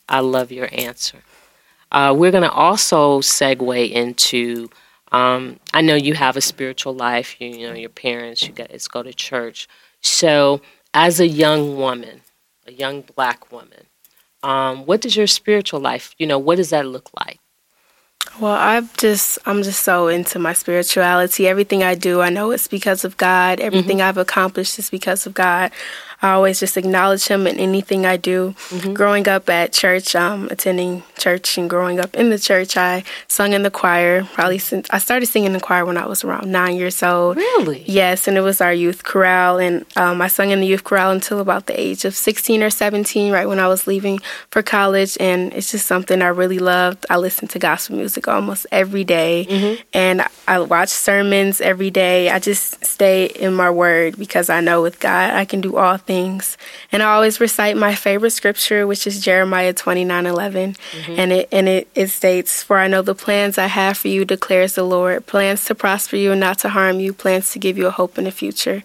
I 0.07 0.21
love 0.21 0.51
your 0.51 0.69
answer. 0.71 1.19
Uh, 1.91 2.13
we're 2.17 2.31
going 2.31 2.43
to 2.43 2.51
also 2.51 3.19
segue 3.21 3.91
into. 3.91 4.69
Um, 5.11 5.59
I 5.73 5.81
know 5.81 5.95
you 5.95 6.13
have 6.13 6.37
a 6.37 6.41
spiritual 6.41 6.93
life. 6.93 7.39
You, 7.39 7.49
you 7.49 7.67
know 7.67 7.73
your 7.73 7.89
parents. 7.89 8.43
You 8.43 8.53
guys 8.53 8.87
go 8.87 9.03
to 9.03 9.13
church. 9.13 9.67
So, 10.01 10.61
as 10.93 11.19
a 11.19 11.27
young 11.27 11.77
woman, 11.77 12.21
a 12.67 12.71
young 12.71 13.01
black 13.01 13.51
woman, 13.51 13.85
um, 14.43 14.85
what 14.85 15.01
does 15.01 15.15
your 15.15 15.27
spiritual 15.27 15.79
life? 15.79 16.13
You 16.17 16.27
know, 16.27 16.39
what 16.39 16.57
does 16.57 16.69
that 16.69 16.85
look 16.85 17.09
like? 17.19 17.39
Well, 18.39 18.55
I'm 18.55 18.89
just 18.97 19.39
I'm 19.45 19.63
just 19.63 19.83
so 19.83 20.07
into 20.07 20.39
my 20.39 20.53
spirituality. 20.53 21.47
Everything 21.47 21.83
I 21.83 21.95
do, 21.95 22.21
I 22.21 22.29
know 22.29 22.51
it's 22.51 22.67
because 22.67 23.03
of 23.03 23.17
God. 23.17 23.59
Everything 23.59 23.97
mm-hmm. 23.97 24.07
I've 24.07 24.17
accomplished 24.17 24.79
is 24.79 24.89
because 24.89 25.25
of 25.25 25.33
God. 25.33 25.71
I 26.21 26.31
always 26.31 26.59
just 26.59 26.75
acknowledge 26.75 27.27
him 27.27 27.47
in 27.47 27.57
anything 27.57 28.05
I 28.05 28.17
do. 28.17 28.53
Mm-hmm. 28.69 28.93
Growing 28.93 29.27
up 29.29 29.49
at 29.49 29.71
church, 29.71 30.15
um, 30.15 30.49
attending 30.51 31.03
church 31.17 31.57
and 31.57 31.69
growing 31.69 31.97
up 31.97 32.13
in 32.13 32.29
the 32.29 32.37
church, 32.37 32.75
I 32.75 33.05
sung 33.29 33.53
in 33.53 33.63
the 33.63 33.71
choir. 33.71 34.25
Probably 34.33 34.57
since 34.57 34.87
I 34.91 34.97
started 34.97 35.27
singing 35.27 35.47
in 35.47 35.53
the 35.53 35.61
choir 35.61 35.85
when 35.85 35.95
I 35.95 36.05
was 36.07 36.25
around 36.25 36.51
nine 36.51 36.75
years 36.75 37.01
old. 37.01 37.37
Really? 37.37 37.85
Yes, 37.87 38.27
and 38.27 38.37
it 38.37 38.41
was 38.41 38.59
our 38.59 38.73
youth 38.73 39.05
chorale, 39.05 39.59
and 39.59 39.85
um, 39.95 40.21
I 40.21 40.27
sung 40.27 40.49
in 40.49 40.59
the 40.59 40.67
youth 40.67 40.83
chorale 40.83 41.11
until 41.11 41.39
about 41.39 41.67
the 41.67 41.79
age 41.79 42.03
of 42.03 42.13
sixteen 42.13 42.63
or 42.63 42.69
seventeen, 42.69 43.31
right 43.31 43.47
when 43.47 43.59
I 43.59 43.69
was 43.69 43.87
leaving 43.87 44.19
for 44.51 44.61
college. 44.61 45.15
And 45.21 45.53
it's 45.53 45.71
just 45.71 45.87
something 45.87 46.21
I 46.21 46.27
really 46.27 46.59
loved. 46.59 47.05
I 47.09 47.15
listened 47.15 47.51
to 47.51 47.59
gospel 47.59 47.95
music 47.95 48.27
almost 48.27 48.67
every 48.73 49.05
day, 49.05 49.47
mm-hmm. 49.49 49.81
and 49.93 50.25
I 50.49 50.59
watched 50.59 50.91
sermons 50.91 51.61
every 51.61 51.91
day. 51.91 52.29
I 52.29 52.39
just 52.39 52.83
stay 52.83 53.27
in 53.27 53.53
my 53.53 53.69
word 53.69 54.17
because 54.19 54.49
I 54.49 54.59
know 54.59 54.81
with 54.81 54.99
God 54.99 55.33
I 55.33 55.45
can 55.45 55.61
do 55.61 55.77
all 55.77 55.95
things. 55.95 56.08
And 56.09 57.03
I 57.03 57.13
always 57.13 57.39
recite 57.39 57.77
my 57.77 57.95
favorite 57.95 58.31
scripture, 58.31 58.87
which 58.87 59.05
is 59.05 59.19
Jeremiah 59.19 59.73
29 59.73 60.25
11. 60.25 60.73
Mm-hmm. 60.73 61.11
And, 61.17 61.31
it, 61.31 61.49
and 61.51 61.69
it, 61.69 61.87
it 61.93 62.07
states, 62.07 62.63
For 62.63 62.77
I 62.77 62.87
know 62.87 63.01
the 63.01 63.15
plans 63.15 63.57
I 63.57 63.67
have 63.67 63.97
for 63.97 64.07
you, 64.07 64.25
declares 64.25 64.73
the 64.73 64.83
Lord 64.83 65.25
plans 65.25 65.65
to 65.65 65.75
prosper 65.75 66.15
you 66.15 66.31
and 66.31 66.39
not 66.39 66.59
to 66.59 66.69
harm 66.69 66.99
you, 66.99 67.13
plans 67.13 67.51
to 67.51 67.59
give 67.59 67.77
you 67.77 67.87
a 67.87 67.91
hope 67.91 68.17
in 68.17 68.23
the 68.23 68.31
future. 68.31 68.83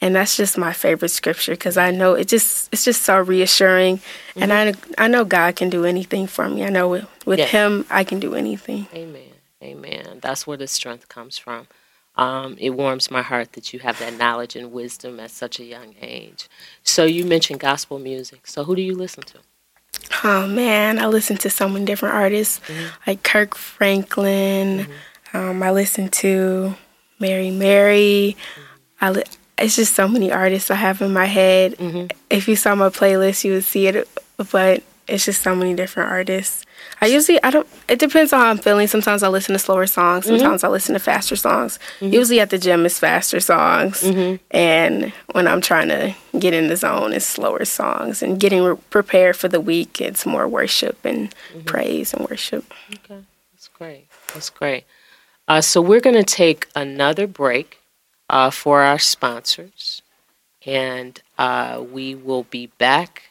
And 0.00 0.16
that's 0.16 0.36
just 0.36 0.58
my 0.58 0.72
favorite 0.72 1.10
scripture 1.10 1.52
because 1.52 1.76
I 1.76 1.90
know 1.90 2.14
it 2.14 2.28
just 2.28 2.68
it's 2.72 2.84
just 2.84 3.02
so 3.02 3.20
reassuring, 3.20 3.98
mm-hmm. 3.98 4.42
and 4.42 4.52
I 4.52 4.74
I 4.98 5.08
know 5.08 5.24
God 5.24 5.56
can 5.56 5.70
do 5.70 5.86
anything 5.86 6.26
for 6.26 6.46
me. 6.48 6.64
I 6.64 6.68
know 6.68 6.88
with, 6.88 7.24
with 7.24 7.38
yes. 7.38 7.50
Him 7.50 7.86
I 7.88 8.04
can 8.04 8.18
do 8.18 8.34
anything. 8.34 8.86
Amen. 8.92 9.22
Amen. 9.62 10.18
That's 10.20 10.46
where 10.46 10.58
the 10.58 10.66
strength 10.66 11.08
comes 11.08 11.38
from. 11.38 11.68
Um, 12.16 12.56
it 12.58 12.70
warms 12.70 13.10
my 13.10 13.22
heart 13.22 13.54
that 13.54 13.72
you 13.72 13.80
have 13.80 13.98
that 13.98 14.14
knowledge 14.14 14.54
and 14.54 14.72
wisdom 14.72 15.18
at 15.18 15.30
such 15.30 15.58
a 15.58 15.64
young 15.64 15.94
age. 16.00 16.48
So 16.82 17.04
you 17.04 17.24
mentioned 17.24 17.60
gospel 17.60 17.98
music. 17.98 18.46
So 18.46 18.64
who 18.64 18.76
do 18.76 18.82
you 18.82 18.94
listen 18.94 19.24
to? 19.24 19.38
Oh 20.22 20.46
man, 20.46 20.98
I 20.98 21.06
listen 21.06 21.36
to 21.38 21.50
so 21.50 21.68
many 21.68 21.84
different 21.84 22.14
artists, 22.14 22.60
mm-hmm. 22.68 22.86
like 23.06 23.22
Kirk 23.22 23.54
Franklin. 23.54 24.86
Mm-hmm. 24.86 25.36
Um, 25.36 25.62
I 25.62 25.70
listen 25.72 26.08
to 26.08 26.74
Mary 27.18 27.50
Mary. 27.50 28.36
Mm-hmm. 28.36 29.04
I 29.04 29.10
li- 29.10 29.24
it's 29.58 29.76
just 29.76 29.94
so 29.94 30.08
many 30.08 30.32
artists 30.32 30.70
I 30.70 30.74
have 30.76 31.00
in 31.02 31.12
my 31.12 31.26
head. 31.26 31.76
Mm-hmm. 31.76 32.16
If 32.30 32.48
you 32.48 32.56
saw 32.56 32.74
my 32.74 32.88
playlist, 32.88 33.44
you 33.44 33.52
would 33.52 33.64
see 33.64 33.86
it. 33.86 34.08
But 34.50 34.82
it's 35.06 35.26
just 35.26 35.42
so 35.42 35.54
many 35.54 35.74
different 35.74 36.10
artists. 36.10 36.64
I 37.00 37.06
usually 37.06 37.42
I 37.42 37.50
don't. 37.50 37.66
It 37.88 37.98
depends 37.98 38.32
on 38.32 38.40
how 38.40 38.50
I'm 38.50 38.58
feeling. 38.58 38.86
Sometimes 38.86 39.22
I 39.22 39.28
listen 39.28 39.52
to 39.52 39.58
slower 39.58 39.86
songs. 39.86 40.24
Mm-hmm. 40.24 40.38
Sometimes 40.38 40.62
mm-hmm. 40.62 40.66
I 40.66 40.70
listen 40.70 40.94
to 40.94 40.98
faster 40.98 41.36
songs. 41.36 41.78
Mm-hmm. 42.00 42.12
Usually 42.12 42.40
at 42.40 42.50
the 42.50 42.58
gym 42.58 42.86
it's 42.86 42.98
faster 42.98 43.40
songs, 43.40 44.02
mm-hmm. 44.02 44.36
and 44.50 45.12
when 45.32 45.46
I'm 45.46 45.60
trying 45.60 45.88
to 45.88 46.14
get 46.38 46.54
in 46.54 46.68
the 46.68 46.76
zone, 46.76 47.12
it's 47.12 47.26
slower 47.26 47.64
songs. 47.64 48.22
And 48.22 48.40
getting 48.40 48.62
re- 48.62 48.76
prepared 48.90 49.36
for 49.36 49.48
the 49.48 49.60
week, 49.60 50.00
it's 50.00 50.24
more 50.24 50.48
worship 50.48 51.04
and 51.04 51.34
mm-hmm. 51.52 51.60
praise 51.62 52.14
and 52.14 52.26
worship. 52.28 52.72
Okay, 52.92 53.20
that's 53.52 53.68
great. 53.68 54.06
That's 54.32 54.50
great. 54.50 54.84
Uh, 55.46 55.60
so 55.60 55.82
we're 55.82 56.00
going 56.00 56.16
to 56.16 56.24
take 56.24 56.68
another 56.74 57.26
break 57.26 57.80
uh, 58.30 58.50
for 58.50 58.80
our 58.80 58.98
sponsors, 58.98 60.00
and 60.64 61.20
uh, 61.36 61.84
we 61.92 62.14
will 62.14 62.44
be 62.44 62.68
back 62.78 63.24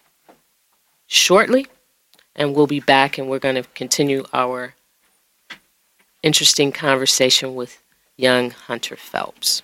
shortly 1.13 1.67
and 2.35 2.55
we'll 2.55 2.67
be 2.67 2.79
back 2.79 3.17
and 3.17 3.29
we're 3.29 3.39
going 3.39 3.55
to 3.55 3.63
continue 3.75 4.23
our 4.33 4.73
interesting 6.23 6.71
conversation 6.71 7.53
with 7.53 7.81
young 8.17 8.49
Hunter 8.49 8.95
Phelps. 8.95 9.61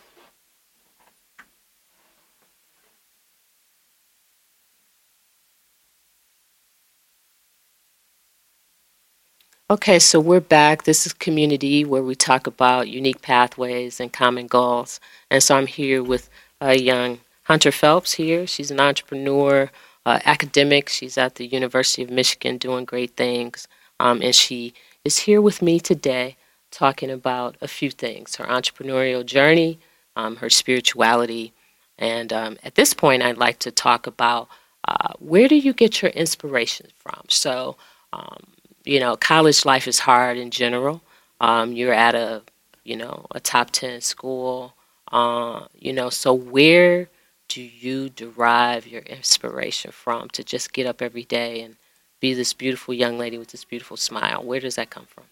Okay, 9.72 10.00
so 10.00 10.20
we're 10.20 10.40
back. 10.40 10.84
This 10.84 11.06
is 11.06 11.14
community 11.14 11.86
where 11.86 12.04
we 12.04 12.16
talk 12.16 12.48
about 12.48 12.90
unique 12.90 13.22
pathways 13.22 14.00
and 14.00 14.12
common 14.12 14.48
goals. 14.48 15.00
And 15.30 15.42
so 15.42 15.56
I'm 15.56 15.68
here 15.68 16.04
with 16.04 16.30
a 16.60 16.78
young 16.78 17.20
Hunter 17.44 17.72
Phelps 17.72 18.14
here. 18.14 18.46
She's 18.46 18.72
an 18.72 18.80
entrepreneur, 18.80 19.72
uh, 20.06 20.20
academic. 20.26 20.90
She's 20.90 21.18
at 21.18 21.36
the 21.36 21.46
University 21.46 22.04
of 22.04 22.10
Michigan 22.10 22.58
doing 22.58 22.86
great 22.86 23.16
things. 23.16 23.68
Um, 24.00 24.22
and 24.22 24.34
she 24.34 24.74
is 25.04 25.20
here 25.20 25.42
with 25.42 25.62
me 25.62 25.80
today 25.80 26.38
talking 26.72 27.10
about 27.10 27.56
a 27.62 27.68
few 27.68 27.92
things 27.92 28.36
her 28.36 28.46
entrepreneurial 28.46 29.26
journey, 29.26 29.80
um, 30.16 30.38
her 30.38 30.50
spirituality. 30.50 31.54
And 31.98 32.32
um, 32.32 32.58
at 32.64 32.76
this 32.76 32.94
point, 32.94 33.24
I'd 33.24 33.38
like 33.38 33.60
to 33.60 33.72
talk 33.72 34.08
about 34.08 34.48
uh, 34.88 35.14
where 35.20 35.48
do 35.48 35.56
you 35.56 35.74
get 35.74 36.02
your 36.02 36.12
inspiration 36.12 36.88
from? 36.98 37.22
So, 37.28 37.76
um, 38.14 38.48
you 38.86 39.00
know, 39.00 39.16
college 39.18 39.66
life 39.66 39.88
is 39.88 40.00
hard 40.00 40.38
in 40.38 40.52
general. 40.52 41.02
Um, 41.42 41.74
you're 41.74 41.94
at 41.94 42.16
a, 42.16 42.42
you 42.84 42.96
know, 42.96 43.26
a 43.32 43.40
top 43.40 43.72
10 43.72 44.02
school. 44.02 44.74
Uh, 45.12 45.66
you 45.74 45.92
know, 45.92 46.10
so 46.10 46.34
where 46.34 47.10
do 47.50 47.62
you 47.62 48.10
derive 48.10 48.88
your 48.88 49.02
inspiration 49.02 49.92
from 49.92 50.30
to 50.30 50.44
just 50.44 50.72
get 50.72 50.86
up 50.86 51.02
every 51.02 51.26
day 51.26 51.62
and 51.62 51.76
be 52.22 52.34
this 52.34 52.54
beautiful 52.54 52.94
young 52.94 53.18
lady 53.18 53.38
with 53.38 53.50
this 53.50 53.66
beautiful 53.66 53.98
smile? 53.98 54.44
Where 54.44 54.60
does 54.60 54.76
that 54.76 54.92
come 54.92 55.06
from? 55.06 55.26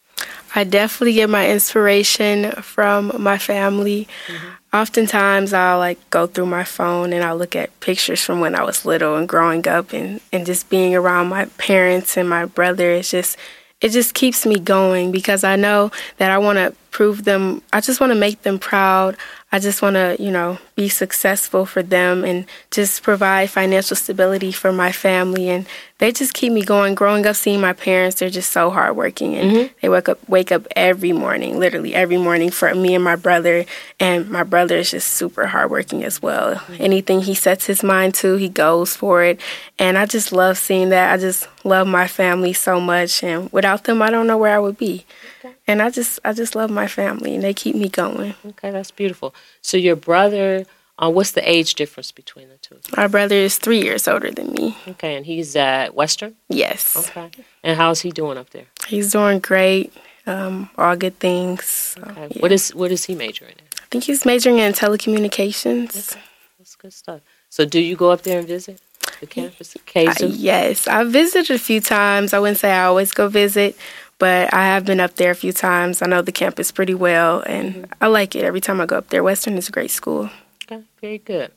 I 0.55 0.63
definitely 0.63 1.13
get 1.13 1.29
my 1.29 1.49
inspiration 1.49 2.51
from 2.53 3.11
my 3.19 3.37
family. 3.37 4.07
Mm-hmm. 4.27 4.47
Oftentimes, 4.75 5.53
I'll 5.53 5.77
like 5.77 6.09
go 6.09 6.25
through 6.25 6.47
my 6.47 6.63
phone 6.63 7.13
and 7.13 7.23
I'll 7.23 7.37
look 7.37 7.55
at 7.55 7.79
pictures 7.79 8.23
from 8.23 8.39
when 8.39 8.55
I 8.55 8.63
was 8.63 8.83
little 8.83 9.15
and 9.15 9.29
growing 9.29 9.67
up, 9.67 9.93
and 9.93 10.19
and 10.33 10.45
just 10.45 10.69
being 10.69 10.95
around 10.95 11.27
my 11.27 11.45
parents 11.57 12.17
and 12.17 12.27
my 12.27 12.45
brother. 12.45 12.91
It's 12.91 13.11
just 13.11 13.37
it 13.79 13.89
just 13.89 14.15
keeps 14.15 14.45
me 14.45 14.59
going 14.59 15.11
because 15.11 15.43
I 15.43 15.55
know 15.55 15.91
that 16.17 16.31
I 16.31 16.39
want 16.39 16.57
to 16.57 16.73
prove 16.97 17.25
them. 17.25 17.61
I 17.71 17.79
just 17.79 17.99
want 17.99 18.09
to 18.09 18.17
make 18.17 18.41
them 18.41 18.57
proud. 18.57 19.17
I 19.51 19.59
just 19.59 19.83
want 19.83 19.93
to, 19.97 20.17
you 20.19 20.31
know, 20.31 20.57
be 20.75 20.89
successful 20.89 21.67
for 21.67 21.83
them 21.83 22.25
and 22.25 22.47
just 22.71 23.03
provide 23.03 23.51
financial 23.51 23.95
stability 23.95 24.51
for 24.51 24.73
my 24.73 24.91
family. 24.91 25.47
And 25.47 25.67
they 25.99 26.11
just 26.11 26.33
keep 26.33 26.51
me 26.51 26.63
going. 26.63 26.95
Growing 26.95 27.27
up, 27.27 27.35
seeing 27.35 27.61
my 27.61 27.73
parents, 27.73 28.19
they're 28.19 28.31
just 28.31 28.49
so 28.49 28.71
hardworking, 28.71 29.35
and 29.35 29.51
mm-hmm. 29.51 29.73
they 29.79 29.89
wake 29.89 30.09
up 30.09 30.27
wake 30.27 30.51
up 30.51 30.65
every 30.75 31.11
morning, 31.11 31.59
literally 31.59 31.93
every 31.93 32.17
morning 32.17 32.49
for 32.49 32.73
me 32.73 32.95
and 32.95 33.03
my 33.03 33.15
brother. 33.15 33.65
And 33.99 34.27
my 34.31 34.43
brother 34.43 34.77
is 34.77 34.89
just 34.89 35.09
super 35.09 35.45
hardworking 35.45 36.03
as 36.03 36.19
well. 36.19 36.55
Mm-hmm. 36.55 36.83
Anything 36.83 37.21
he 37.21 37.35
sets 37.35 37.67
his 37.67 37.83
mind 37.83 38.15
to, 38.15 38.37
he 38.37 38.49
goes 38.49 38.95
for 38.95 39.23
it. 39.23 39.39
And 39.77 39.99
I 39.99 40.07
just 40.07 40.31
love 40.31 40.57
seeing 40.57 40.89
that. 40.89 41.13
I 41.13 41.17
just 41.17 41.47
love 41.63 41.85
my 41.85 42.07
family 42.07 42.53
so 42.53 42.79
much, 42.79 43.23
and 43.23 43.51
without 43.51 43.83
them, 43.83 44.01
I 44.01 44.09
don't 44.09 44.25
know 44.25 44.39
where 44.39 44.55
I 44.55 44.59
would 44.59 44.79
be. 44.79 45.05
Okay. 45.39 45.53
And 45.67 45.81
I 45.81 45.89
just 45.89 46.19
I 46.23 46.33
just 46.33 46.55
love 46.55 46.69
my 46.69 46.87
family, 46.87 47.35
and 47.35 47.43
they 47.43 47.53
keep 47.53 47.75
me 47.75 47.89
going. 47.89 48.35
Okay, 48.45 48.71
that's 48.71 48.91
beautiful. 48.91 49.35
So 49.61 49.75
your 49.77 49.95
brother 49.97 50.65
uh, 50.99 51.09
what's 51.09 51.31
the 51.31 51.47
age 51.47 51.75
difference 51.75 52.11
between 52.11 52.49
the 52.49 52.57
two? 52.57 52.79
My 52.95 53.07
brother 53.07 53.35
is 53.35 53.57
three 53.57 53.81
years 53.83 54.07
older 54.07 54.31
than 54.31 54.51
me. 54.53 54.75
Okay, 54.87 55.15
and 55.15 55.25
he's 55.25 55.55
at 55.55 55.93
Western? 55.93 56.35
Yes. 56.49 56.97
Okay. 56.97 57.29
And 57.63 57.77
how's 57.77 58.01
he 58.01 58.09
doing 58.09 58.37
up 58.37 58.49
there? 58.49 58.65
He's 58.87 59.11
doing 59.11 59.39
great. 59.39 59.93
Um, 60.25 60.69
all 60.77 60.95
good 60.95 61.19
things. 61.19 61.65
So, 61.65 62.01
okay. 62.01 62.27
Yeah. 62.31 62.41
What 62.41 62.51
is 62.51 62.73
what 62.73 62.91
is 62.91 63.05
he 63.05 63.15
majoring 63.15 63.51
in? 63.51 63.65
I 63.79 63.85
think 63.91 64.05
he's 64.05 64.25
majoring 64.25 64.57
in 64.57 64.73
telecommunications. 64.73 66.13
Okay. 66.13 66.21
That's 66.57 66.75
good 66.75 66.93
stuff. 66.93 67.21
So 67.49 67.63
do 67.63 67.79
you 67.79 67.95
go 67.95 68.11
up 68.11 68.23
there 68.23 68.39
and 68.39 68.47
visit 68.47 68.81
the 69.19 69.27
campus 69.27 69.75
occasionally? 69.75 70.33
Uh, 70.33 70.37
yes, 70.37 70.87
I've 70.87 71.11
visited 71.11 71.55
a 71.55 71.59
few 71.59 71.79
times. 71.79 72.33
I 72.33 72.39
wouldn't 72.39 72.57
say 72.57 72.71
I 72.71 72.85
always 72.85 73.13
go 73.13 73.29
visit, 73.29 73.77
but 74.19 74.53
I 74.53 74.65
have 74.65 74.85
been 74.85 74.99
up 74.99 75.15
there 75.15 75.31
a 75.31 75.35
few 75.35 75.53
times. 75.53 76.01
I 76.01 76.07
know 76.07 76.21
the 76.21 76.31
campus 76.31 76.71
pretty 76.71 76.93
well, 76.93 77.41
and 77.41 77.75
mm-hmm. 77.75 77.93
I 78.01 78.07
like 78.07 78.35
it 78.35 78.43
every 78.43 78.61
time 78.61 78.81
I 78.81 78.85
go 78.85 78.97
up 78.97 79.09
there. 79.09 79.23
Western 79.23 79.57
is 79.57 79.69
a 79.69 79.71
great 79.71 79.91
school. 79.91 80.29
Okay, 80.63 80.83
very 81.01 81.19
good. 81.19 81.51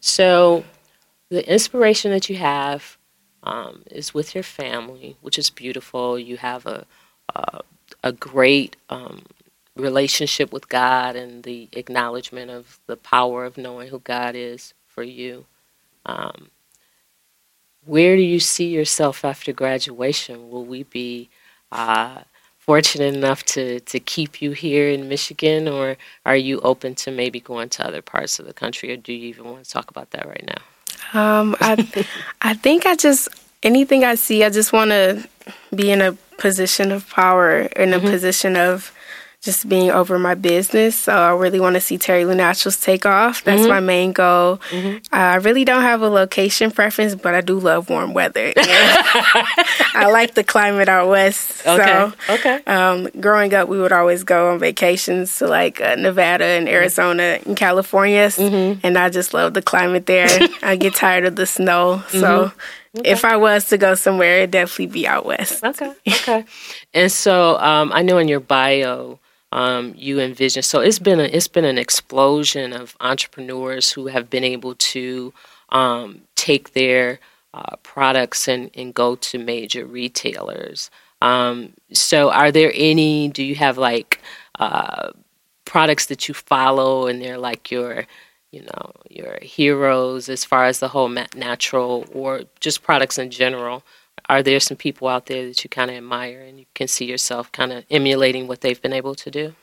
So, 0.00 0.64
the 1.28 1.50
inspiration 1.50 2.10
that 2.10 2.28
you 2.28 2.36
have 2.36 2.98
um, 3.42 3.82
is 3.90 4.12
with 4.12 4.34
your 4.34 4.44
family, 4.44 5.16
which 5.20 5.38
is 5.38 5.50
beautiful. 5.50 6.18
You 6.18 6.36
have 6.36 6.66
a 6.66 6.86
a, 7.34 7.60
a 8.02 8.12
great 8.12 8.76
um, 8.90 9.22
relationship 9.76 10.52
with 10.52 10.68
God 10.68 11.16
and 11.16 11.42
the 11.42 11.68
acknowledgement 11.72 12.50
of 12.50 12.78
the 12.86 12.96
power 12.96 13.44
of 13.44 13.56
knowing 13.56 13.88
who 13.88 14.00
God 14.00 14.34
is 14.34 14.74
for 14.86 15.02
you. 15.02 15.46
Um, 16.04 16.50
where 17.84 18.16
do 18.16 18.22
you 18.22 18.40
see 18.40 18.68
yourself 18.68 19.24
after 19.24 19.52
graduation? 19.52 20.50
Will 20.50 20.64
we 20.64 20.84
be 20.84 21.30
uh, 21.72 22.22
fortunate 22.58 23.14
enough 23.14 23.42
to, 23.44 23.80
to 23.80 23.98
keep 23.98 24.40
you 24.40 24.52
here 24.52 24.88
in 24.88 25.08
Michigan, 25.08 25.66
or 25.66 25.96
are 26.24 26.36
you 26.36 26.60
open 26.60 26.94
to 26.94 27.10
maybe 27.10 27.40
going 27.40 27.68
to 27.70 27.86
other 27.86 28.02
parts 28.02 28.38
of 28.38 28.46
the 28.46 28.54
country, 28.54 28.92
or 28.92 28.96
do 28.96 29.12
you 29.12 29.28
even 29.28 29.44
want 29.44 29.64
to 29.64 29.70
talk 29.70 29.90
about 29.90 30.10
that 30.12 30.26
right 30.28 30.44
now? 30.46 30.62
Um, 31.20 31.56
I, 31.60 32.06
I 32.42 32.54
think 32.54 32.86
I 32.86 32.94
just 32.94 33.28
anything 33.62 34.04
I 34.04 34.14
see, 34.14 34.44
I 34.44 34.50
just 34.50 34.72
want 34.72 34.90
to 34.90 35.26
be 35.74 35.90
in 35.90 36.00
a 36.00 36.12
position 36.38 36.92
of 36.92 37.08
power, 37.08 37.60
in 37.60 37.92
a 37.92 37.98
mm-hmm. 37.98 38.08
position 38.08 38.56
of 38.56 38.92
just 39.42 39.68
being 39.68 39.90
over 39.90 40.20
my 40.20 40.36
business. 40.36 40.94
So 40.94 41.12
I 41.12 41.34
really 41.34 41.58
want 41.58 41.74
to 41.74 41.80
see 41.80 41.98
Terry 41.98 42.24
Lou 42.24 42.34
Naturals 42.34 42.80
take 42.80 43.04
off. 43.04 43.42
That's 43.42 43.62
mm-hmm. 43.62 43.70
my 43.70 43.80
main 43.80 44.12
goal. 44.12 44.58
Mm-hmm. 44.70 44.98
I 45.12 45.34
really 45.36 45.64
don't 45.64 45.82
have 45.82 46.00
a 46.00 46.08
location 46.08 46.70
preference, 46.70 47.16
but 47.16 47.34
I 47.34 47.40
do 47.40 47.58
love 47.58 47.90
warm 47.90 48.14
weather. 48.14 48.52
I 48.56 50.08
like 50.12 50.34
the 50.34 50.44
climate 50.44 50.88
out 50.88 51.08
west. 51.08 51.66
Okay. 51.66 51.84
So, 51.84 52.34
okay. 52.34 52.62
Um, 52.68 53.08
growing 53.20 53.52
up, 53.52 53.68
we 53.68 53.80
would 53.80 53.90
always 53.90 54.22
go 54.22 54.52
on 54.52 54.60
vacations 54.60 55.36
to 55.38 55.48
like 55.48 55.80
uh, 55.80 55.96
Nevada 55.96 56.44
and 56.44 56.68
Arizona 56.68 57.40
and 57.44 57.56
California, 57.56 58.28
mm-hmm. 58.28 58.78
and 58.86 58.96
I 58.96 59.08
just 59.08 59.34
love 59.34 59.54
the 59.54 59.62
climate 59.62 60.06
there. 60.06 60.28
I 60.62 60.76
get 60.76 60.94
tired 60.94 61.24
of 61.24 61.36
the 61.36 61.46
snow, 61.46 62.02
so. 62.08 62.18
Mm-hmm. 62.18 62.58
Okay. 62.94 63.10
If 63.10 63.24
I 63.24 63.38
was 63.38 63.70
to 63.70 63.78
go 63.78 63.94
somewhere, 63.94 64.40
it'd 64.40 64.50
definitely 64.50 64.88
be 64.88 65.08
out 65.08 65.24
west. 65.24 65.64
Okay. 65.64 65.94
Okay. 66.06 66.44
and 66.92 67.10
so 67.10 67.58
um, 67.58 67.90
I 67.90 68.02
know 68.02 68.18
in 68.18 68.28
your 68.28 68.38
bio, 68.38 69.18
um, 69.52 69.94
you 69.96 70.18
envision. 70.18 70.62
So 70.62 70.80
it's 70.80 70.98
been 70.98 71.20
a, 71.20 71.24
it's 71.24 71.46
been 71.48 71.64
an 71.64 71.78
explosion 71.78 72.72
of 72.72 72.96
entrepreneurs 73.00 73.92
who 73.92 74.06
have 74.06 74.30
been 74.30 74.44
able 74.44 74.74
to 74.74 75.32
um, 75.68 76.22
take 76.34 76.72
their 76.72 77.20
uh, 77.54 77.76
products 77.82 78.48
and, 78.48 78.70
and 78.74 78.94
go 78.94 79.14
to 79.14 79.38
major 79.38 79.84
retailers. 79.84 80.90
Um, 81.20 81.74
so, 81.92 82.30
are 82.30 82.50
there 82.50 82.72
any? 82.74 83.28
Do 83.28 83.44
you 83.44 83.54
have 83.56 83.78
like 83.78 84.20
uh, 84.58 85.12
products 85.64 86.06
that 86.06 86.28
you 86.28 86.34
follow, 86.34 87.06
and 87.06 87.20
they're 87.22 87.38
like 87.38 87.70
your, 87.70 88.06
you 88.50 88.62
know, 88.62 88.92
your 89.08 89.38
heroes 89.42 90.28
as 90.28 90.44
far 90.44 90.64
as 90.64 90.80
the 90.80 90.88
whole 90.88 91.08
natural 91.08 92.06
or 92.12 92.42
just 92.58 92.82
products 92.82 93.18
in 93.18 93.30
general? 93.30 93.84
Are 94.28 94.42
there 94.42 94.60
some 94.60 94.76
people 94.76 95.08
out 95.08 95.26
there 95.26 95.46
that 95.46 95.62
you 95.62 95.70
kind 95.70 95.90
of 95.90 95.96
admire 95.96 96.40
and 96.40 96.58
you 96.58 96.66
can 96.74 96.88
see 96.88 97.04
yourself 97.04 97.50
kind 97.52 97.72
of 97.72 97.84
emulating 97.90 98.46
what 98.46 98.60
they've 98.60 98.80
been 98.80 98.92
able 98.92 99.14
to 99.16 99.30
do? 99.30 99.54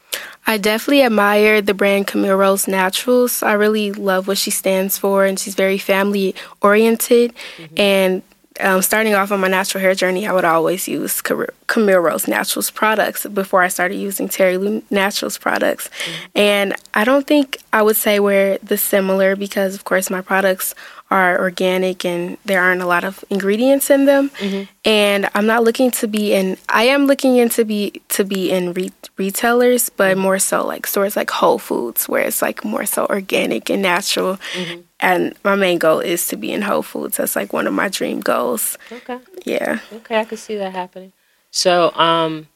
I 0.47 0.57
definitely 0.57 1.03
admire 1.03 1.61
the 1.61 1.73
brand 1.73 2.07
Camille 2.07 2.35
Rose 2.35 2.67
Naturals. 2.67 3.43
I 3.43 3.53
really 3.53 3.91
love 3.91 4.27
what 4.27 4.37
she 4.37 4.51
stands 4.51 4.97
for, 4.97 5.25
and 5.25 5.39
she's 5.39 5.55
very 5.55 5.77
family 5.77 6.35
oriented. 6.61 7.33
Mm-hmm. 7.57 7.73
And 7.77 8.21
um, 8.59 8.81
starting 8.81 9.13
off 9.13 9.31
on 9.31 9.39
my 9.39 9.47
natural 9.47 9.81
hair 9.81 9.95
journey, 9.95 10.27
I 10.27 10.33
would 10.33 10.45
always 10.45 10.87
use 10.87 11.21
Camille 11.21 11.99
Rose 11.99 12.27
Naturals 12.27 12.71
products 12.71 13.25
before 13.25 13.61
I 13.61 13.67
started 13.67 13.95
using 13.95 14.27
Terry 14.27 14.57
Lou 14.57 14.81
Naturals 14.89 15.37
products. 15.37 15.87
Mm-hmm. 15.87 16.25
And 16.35 16.75
I 16.93 17.03
don't 17.03 17.25
think 17.25 17.57
I 17.71 17.81
would 17.81 17.95
say 17.95 18.19
we're 18.19 18.57
the 18.59 18.77
similar 18.77 19.35
because, 19.35 19.75
of 19.75 19.85
course, 19.85 20.09
my 20.09 20.21
products 20.21 20.75
are 21.11 21.39
organic 21.39 22.05
and 22.05 22.37
there 22.45 22.61
aren't 22.61 22.81
a 22.81 22.85
lot 22.85 23.03
of 23.03 23.23
ingredients 23.29 23.89
in 23.89 24.05
them. 24.05 24.29
Mm-hmm. 24.29 24.63
And 24.85 25.29
I'm 25.33 25.47
not 25.47 25.63
looking 25.63 25.91
to 25.91 26.07
be 26.07 26.33
in. 26.33 26.57
I 26.69 26.83
am 26.83 27.07
looking 27.07 27.37
into 27.37 27.65
be 27.65 28.01
to 28.09 28.23
be 28.23 28.51
in 28.51 28.73
re- 28.73 28.91
retailers, 29.17 29.89
but 29.89 30.11
mm-hmm. 30.11 30.21
more 30.21 30.39
so 30.39 30.65
like 30.65 30.85
stores 30.85 31.15
like 31.15 31.31
Whole 31.31 31.59
Foods, 31.59 32.07
where 32.07 32.23
it's 32.23 32.41
like 32.41 32.63
more 32.63 32.85
so 32.85 33.07
organic 33.07 33.69
and 33.69 33.81
natural. 33.81 34.37
Mm-hmm. 34.53 34.81
And 34.99 35.35
my 35.43 35.55
main 35.55 35.79
goal 35.79 35.99
is 35.99 36.27
to 36.27 36.35
be 36.35 36.51
in 36.51 36.61
Whole 36.61 36.83
Foods. 36.83 37.17
That's 37.17 37.35
like 37.35 37.53
one 37.53 37.67
of 37.67 37.73
my 37.73 37.89
dream 37.89 38.19
goals. 38.19 38.77
Okay. 38.91 39.19
Yeah. 39.45 39.79
Okay, 39.93 40.19
I 40.19 40.25
can 40.25 40.37
see 40.37 40.57
that 40.57 40.73
happening. 40.73 41.13
So, 41.51 41.91
um, 41.95 42.47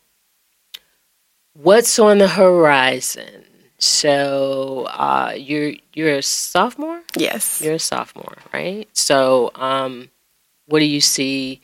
what's 1.54 1.98
on 1.98 2.20
the 2.20 2.28
horizon? 2.28 3.46
So 3.84 4.86
uh, 4.86 5.34
you're 5.36 5.74
you're 5.94 6.16
a 6.16 6.24
sophomore. 6.24 7.02
Yes, 7.18 7.62
you're 7.62 7.74
a 7.74 7.80
sophomore, 7.80 8.38
right? 8.54 8.88
So 8.94 9.52
um, 9.56 10.10
what 10.68 10.80
do 10.80 10.86
you 10.86 11.02
see? 11.02 11.60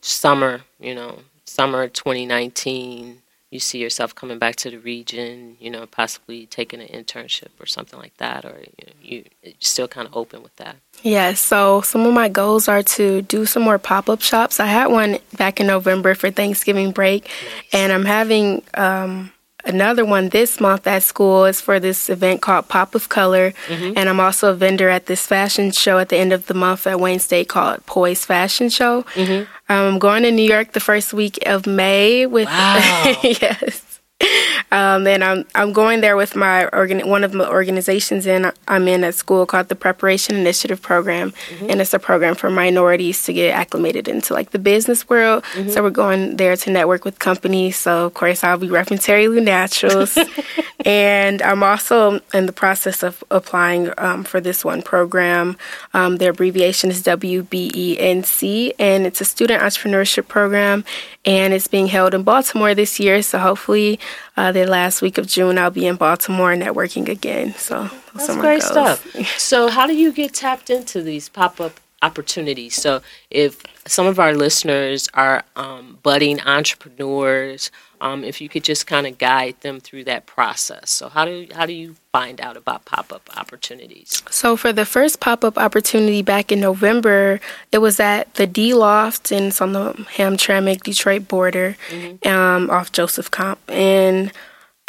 Summer, 0.00 0.60
you 0.78 0.94
know, 0.94 1.18
summer 1.44 1.88
2019. 1.88 3.22
You 3.50 3.58
see 3.58 3.78
yourself 3.78 4.14
coming 4.14 4.38
back 4.38 4.54
to 4.56 4.70
the 4.70 4.78
region, 4.78 5.56
you 5.58 5.70
know, 5.70 5.84
possibly 5.86 6.46
taking 6.46 6.80
an 6.80 6.86
internship 6.86 7.48
or 7.58 7.66
something 7.66 7.98
like 7.98 8.16
that, 8.18 8.44
or 8.44 8.62
you, 9.02 9.24
you 9.42 9.54
still 9.58 9.88
kind 9.88 10.06
of 10.06 10.16
open 10.16 10.44
with 10.44 10.54
that. 10.56 10.76
Yeah, 11.02 11.34
so 11.34 11.80
some 11.80 12.06
of 12.06 12.14
my 12.14 12.28
goals 12.28 12.68
are 12.68 12.84
to 12.84 13.22
do 13.22 13.44
some 13.44 13.64
more 13.64 13.80
pop 13.80 14.08
up 14.08 14.22
shops. 14.22 14.60
I 14.60 14.66
had 14.66 14.86
one 14.86 15.18
back 15.36 15.58
in 15.58 15.66
November 15.66 16.14
for 16.14 16.30
Thanksgiving 16.30 16.92
break, 16.92 17.24
nice. 17.24 17.64
and 17.72 17.92
I'm 17.92 18.04
having 18.04 18.62
um, 18.74 19.32
another 19.64 20.04
one 20.04 20.28
this 20.30 20.60
month 20.60 20.86
at 20.86 21.02
school 21.02 21.44
is 21.44 21.60
for 21.60 21.80
this 21.80 22.08
event 22.08 22.42
called 22.42 22.68
Pop 22.68 22.94
of 22.94 23.08
Color. 23.08 23.52
Mm-hmm. 23.66 23.96
And 23.96 24.08
I'm 24.08 24.20
also 24.20 24.50
a 24.50 24.54
vendor 24.54 24.88
at 24.88 25.06
this 25.06 25.26
fashion 25.26 25.70
show 25.70 25.98
at 25.98 26.08
the 26.08 26.16
end 26.16 26.32
of 26.32 26.46
the 26.46 26.54
month 26.54 26.86
at 26.86 27.00
Wayne 27.00 27.18
State 27.18 27.48
called 27.48 27.84
Poise 27.86 28.24
Fashion 28.24 28.68
Show. 28.68 29.02
Mm-hmm. 29.14 29.50
I'm 29.68 29.98
going 29.98 30.24
to 30.24 30.30
New 30.30 30.48
York 30.48 30.72
the 30.72 30.80
first 30.80 31.12
week 31.12 31.38
of 31.46 31.66
May 31.66 32.26
with 32.26 32.46
wow. 32.46 33.14
yes. 33.22 33.89
Um, 34.72 35.06
and 35.08 35.24
I'm 35.24 35.44
I'm 35.56 35.72
going 35.72 36.00
there 36.00 36.16
with 36.16 36.36
my 36.36 36.68
organ 36.68 37.08
one 37.08 37.24
of 37.24 37.32
the 37.32 37.48
organizations 37.48 38.24
in 38.24 38.52
I'm 38.68 38.86
in 38.86 39.02
at 39.02 39.16
school 39.16 39.44
called 39.44 39.68
the 39.68 39.74
Preparation 39.74 40.36
Initiative 40.36 40.80
Program, 40.80 41.32
mm-hmm. 41.32 41.70
and 41.70 41.80
it's 41.80 41.92
a 41.92 41.98
program 41.98 42.36
for 42.36 42.50
minorities 42.50 43.24
to 43.24 43.32
get 43.32 43.52
acclimated 43.52 44.06
into 44.06 44.32
like 44.32 44.52
the 44.52 44.60
business 44.60 45.08
world. 45.08 45.42
Mm-hmm. 45.54 45.70
So 45.70 45.82
we're 45.82 45.90
going 45.90 46.36
there 46.36 46.56
to 46.56 46.70
network 46.70 47.04
with 47.04 47.18
companies. 47.18 47.76
So 47.78 48.06
of 48.06 48.14
course 48.14 48.44
I'll 48.44 48.58
be 48.58 48.68
repping 48.68 49.02
Terry 49.02 49.26
Lou 49.26 49.40
Naturals, 49.40 50.16
and 50.84 51.42
I'm 51.42 51.64
also 51.64 52.20
in 52.32 52.46
the 52.46 52.52
process 52.52 53.02
of 53.02 53.24
applying 53.32 53.92
um, 53.98 54.22
for 54.22 54.40
this 54.40 54.64
one 54.64 54.82
program. 54.82 55.56
Um, 55.94 56.18
the 56.18 56.28
abbreviation 56.28 56.90
is 56.90 57.02
WBENC, 57.02 58.72
and 58.78 59.04
it's 59.04 59.20
a 59.20 59.24
student 59.24 59.64
entrepreneurship 59.64 60.28
program, 60.28 60.84
and 61.24 61.52
it's 61.52 61.66
being 61.66 61.88
held 61.88 62.14
in 62.14 62.22
Baltimore 62.22 62.72
this 62.72 63.00
year. 63.00 63.20
So 63.22 63.40
hopefully 63.40 63.98
uh, 64.36 64.52
the 64.52 64.66
last 64.66 65.02
week 65.02 65.18
of 65.18 65.26
June, 65.26 65.58
I'll 65.58 65.70
be 65.70 65.86
in 65.86 65.96
Baltimore 65.96 66.54
networking 66.54 67.08
again. 67.08 67.54
So 67.54 67.90
that's 68.14 68.34
great 68.36 68.60
goes. 68.60 68.70
stuff. 68.70 69.16
so, 69.38 69.68
how 69.68 69.86
do 69.86 69.94
you 69.94 70.12
get 70.12 70.34
tapped 70.34 70.70
into 70.70 71.02
these 71.02 71.28
pop 71.28 71.60
up 71.60 71.80
opportunities? 72.02 72.74
So, 72.74 73.02
if 73.30 73.62
some 73.86 74.06
of 74.06 74.18
our 74.18 74.34
listeners 74.34 75.08
are 75.14 75.44
um, 75.56 75.98
budding 76.02 76.40
entrepreneurs, 76.40 77.70
um, 78.00 78.24
if 78.24 78.40
you 78.40 78.48
could 78.48 78.64
just 78.64 78.86
kind 78.86 79.06
of 79.06 79.18
guide 79.18 79.60
them 79.60 79.80
through 79.80 80.04
that 80.04 80.26
process. 80.26 80.90
So, 80.90 81.08
how 81.08 81.24
do 81.24 81.46
how 81.54 81.66
do 81.66 81.72
you 81.72 81.96
find 82.12 82.40
out 82.40 82.56
about 82.56 82.84
pop 82.84 83.12
up 83.12 83.28
opportunities? 83.36 84.22
So, 84.30 84.56
for 84.56 84.72
the 84.72 84.84
first 84.84 85.20
pop 85.20 85.44
up 85.44 85.58
opportunity 85.58 86.22
back 86.22 86.50
in 86.50 86.60
November, 86.60 87.40
it 87.72 87.78
was 87.78 88.00
at 88.00 88.34
the 88.34 88.46
D 88.46 88.74
Loft, 88.74 89.30
and 89.30 89.46
it's 89.46 89.60
on 89.60 89.72
the 89.72 89.92
Hamtramck 90.16 90.82
Detroit 90.82 91.28
border, 91.28 91.76
mm-hmm. 91.88 92.28
um, 92.28 92.70
off 92.70 92.92
Joseph 92.92 93.30
Campau, 93.30 93.58
and 93.68 94.32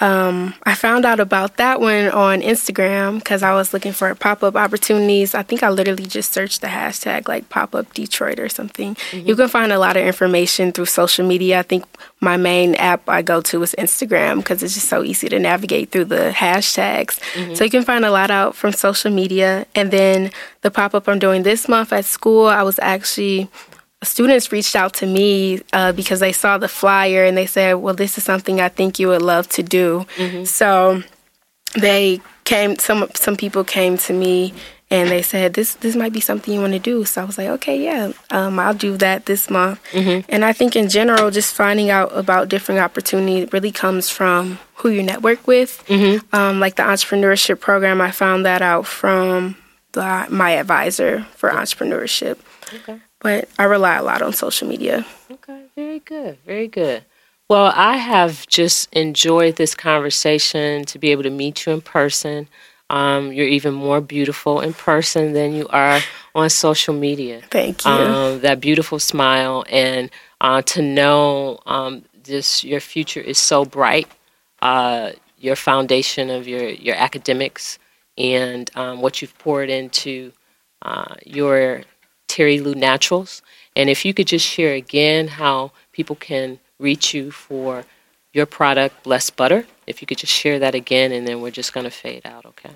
um, 0.02 0.56
I 0.64 0.74
found 0.74 1.06
out 1.06 1.20
about 1.20 1.58
that 1.58 1.80
one 1.80 2.10
on 2.10 2.42
Instagram 2.42 3.20
because 3.20 3.44
I 3.44 3.54
was 3.54 3.72
looking 3.72 3.94
for 3.94 4.14
pop 4.16 4.42
up 4.42 4.56
opportunities. 4.56 5.36
I 5.36 5.44
think 5.44 5.62
I 5.62 5.70
literally 5.70 6.08
just 6.08 6.34
searched 6.34 6.62
the 6.62 6.68
hashtag 6.68 7.28
like 7.28 7.50
pop 7.50 7.76
up 7.76 7.94
Detroit 7.94 8.40
or 8.40 8.50
something. 8.50 8.96
Mm-hmm. 8.96 9.28
You 9.28 9.36
can 9.36 9.48
find 9.48 9.72
a 9.72 9.78
lot 9.78 9.98
of 9.98 10.06
information 10.06 10.72
through 10.72 10.88
social 10.88 11.26
media. 11.26 11.60
I 11.60 11.62
think 11.62 11.86
my 12.20 12.36
main 12.36 12.74
app 12.76 13.08
I 13.08 13.22
go 13.22 13.42
to 13.42 13.62
is 13.62 13.76
Instagram 13.78 14.38
because 14.38 14.64
it's 14.64 14.74
just 14.74 14.88
so 14.88 15.04
easy 15.04 15.30
to 15.30 15.40
navigate 15.40 15.92
through 15.92 16.06
the 16.06 16.32
hashtags. 16.36 17.20
Mm-hmm. 17.34 17.54
So 17.54 17.64
you 17.64 17.70
can 17.70 17.84
find 17.84 18.04
a 18.04 18.12
lot 18.12 18.32
out 18.32 18.56
from 18.56 18.74
social 18.74 19.12
media. 19.12 19.68
And 19.76 19.92
then 19.92 20.32
the 20.62 20.72
pop 20.72 20.96
up 20.96 21.08
I'm 21.08 21.20
doing 21.20 21.44
this 21.44 21.70
month 21.70 21.94
at 21.94 22.06
school, 22.06 22.48
I 22.48 22.64
was 22.64 22.80
actually 22.80 23.50
students 24.04 24.52
reached 24.52 24.76
out 24.76 24.94
to 24.96 25.06
me 25.06 25.62
uh, 25.74 25.92
because 25.92 26.20
they 26.20 26.32
saw 26.32 26.58
the 26.58 26.68
flyer 26.68 27.24
and 27.24 27.38
they 27.38 27.46
said, 27.46 27.74
"Well, 27.76 27.94
this 27.94 28.18
is 28.18 28.24
something 28.24 28.60
I 28.60 28.70
think 28.70 29.00
you 29.00 29.08
would 29.10 29.22
love 29.22 29.48
to 29.50 29.64
do." 29.64 30.06
Mm-hmm. 30.18 30.46
So 30.46 31.04
they 31.80 32.22
came. 32.44 32.78
Some 32.78 33.10
some 33.14 33.36
people 33.36 33.64
came 33.64 33.98
to 34.00 34.14
me 34.14 34.54
and 34.90 35.10
they 35.10 35.22
said, 35.22 35.54
"This 35.54 35.76
this 35.76 35.96
might 35.96 36.14
be 36.14 36.20
something 36.20 36.54
you 36.54 36.62
want 36.62 36.74
to 36.74 36.80
do." 36.80 37.06
So 37.06 37.22
I 37.22 37.26
was 37.26 37.38
like, 37.38 37.48
"Okay, 37.48 37.84
yeah, 37.84 38.12
um, 38.32 38.60
I'll 38.60 38.74
do 38.74 38.98
that 38.98 39.28
this 39.28 39.50
month." 39.50 39.80
Mm-hmm. 39.92 40.26
And 40.30 40.44
I 40.44 40.54
think 40.54 40.76
in 40.76 40.90
general, 40.90 41.30
just 41.30 41.54
finding 41.54 41.92
out 41.92 42.12
about 42.18 42.50
different 42.50 42.82
opportunities 42.82 43.54
really 43.54 43.72
comes 43.72 44.10
from 44.10 44.58
who 44.76 44.90
you 44.90 45.04
network 45.04 45.46
with. 45.46 45.84
Mm-hmm. 45.88 46.36
Um, 46.36 46.60
like 46.60 46.76
the 46.76 46.84
entrepreneurship 46.84 47.60
program, 47.60 48.02
I 48.02 48.10
found 48.10 48.46
that 48.48 48.64
out 48.64 48.88
from 48.88 49.58
the, 49.92 50.26
my 50.32 50.52
advisor 50.52 51.28
for 51.36 51.52
entrepreneurship. 51.52 52.40
Okay 52.74 53.00
but 53.22 53.48
I 53.58 53.64
rely 53.64 53.96
a 53.96 54.04
lot 54.04 54.22
on 54.22 54.34
social 54.34 54.68
media. 54.68 55.06
Okay, 55.32 55.64
very 55.76 56.00
good, 56.00 56.38
very 56.46 56.68
good. 56.68 57.06
Well, 57.50 57.72
I 57.76 57.98
have 57.98 58.48
just 58.48 58.92
enjoyed 58.94 59.58
this 59.58 59.76
conversation 59.76 60.86
to 60.86 60.98
be 60.98 61.12
able 61.12 61.24
to 61.24 61.30
meet 61.30 61.66
you 61.66 61.74
in 61.74 61.82
person. 61.82 62.48
Um, 62.90 63.32
you're 63.32 63.48
even 63.48 63.74
more 63.74 64.02
beautiful 64.02 64.62
in 64.62 64.74
person 64.74 65.34
than 65.34 65.54
you 65.54 65.68
are 65.70 66.00
on 66.36 66.50
social 66.50 66.94
media. 66.94 67.42
Thank 67.50 67.86
you. 67.86 67.92
Um, 67.92 68.42
that 68.42 68.60
beautiful 68.60 69.00
smile, 69.00 69.66
and 69.70 70.10
uh, 70.40 70.62
to 70.64 70.82
know 70.82 71.60
um, 71.66 72.04
this, 72.24 72.64
your 72.64 72.80
future 72.80 73.22
is 73.22 73.38
so 73.38 73.66
bright. 73.66 74.08
Uh, 74.62 75.12
your 75.38 75.56
foundation 75.56 76.30
of 76.30 76.48
your 76.48 76.70
your 76.70 76.96
academics 76.96 77.80
and 78.18 78.70
um, 78.76 79.02
what 79.02 79.22
you've 79.22 79.38
poured 79.40 79.70
into 79.70 80.32
uh, 80.84 81.16
your 81.26 81.82
Terry 82.32 82.60
Lou 82.62 82.74
Naturals. 82.74 83.42
And 83.76 83.90
if 83.90 84.06
you 84.06 84.14
could 84.14 84.28
just 84.28 84.46
share 84.46 84.74
again 84.74 85.28
how 85.28 85.74
people 85.92 86.16
can 86.16 86.60
reach 86.80 87.14
you 87.14 87.30
for 87.30 87.84
your 88.34 88.46
product, 88.46 89.04
Blessed 89.04 89.36
Butter. 89.36 89.66
If 89.86 90.02
you 90.02 90.08
could 90.08 90.18
just 90.18 90.32
share 90.32 90.58
that 90.60 90.74
again, 90.74 91.12
and 91.12 91.28
then 91.28 91.42
we're 91.42 91.52
just 91.52 91.74
going 91.74 91.84
to 91.84 91.92
fade 91.92 92.26
out, 92.26 92.46
okay? 92.46 92.70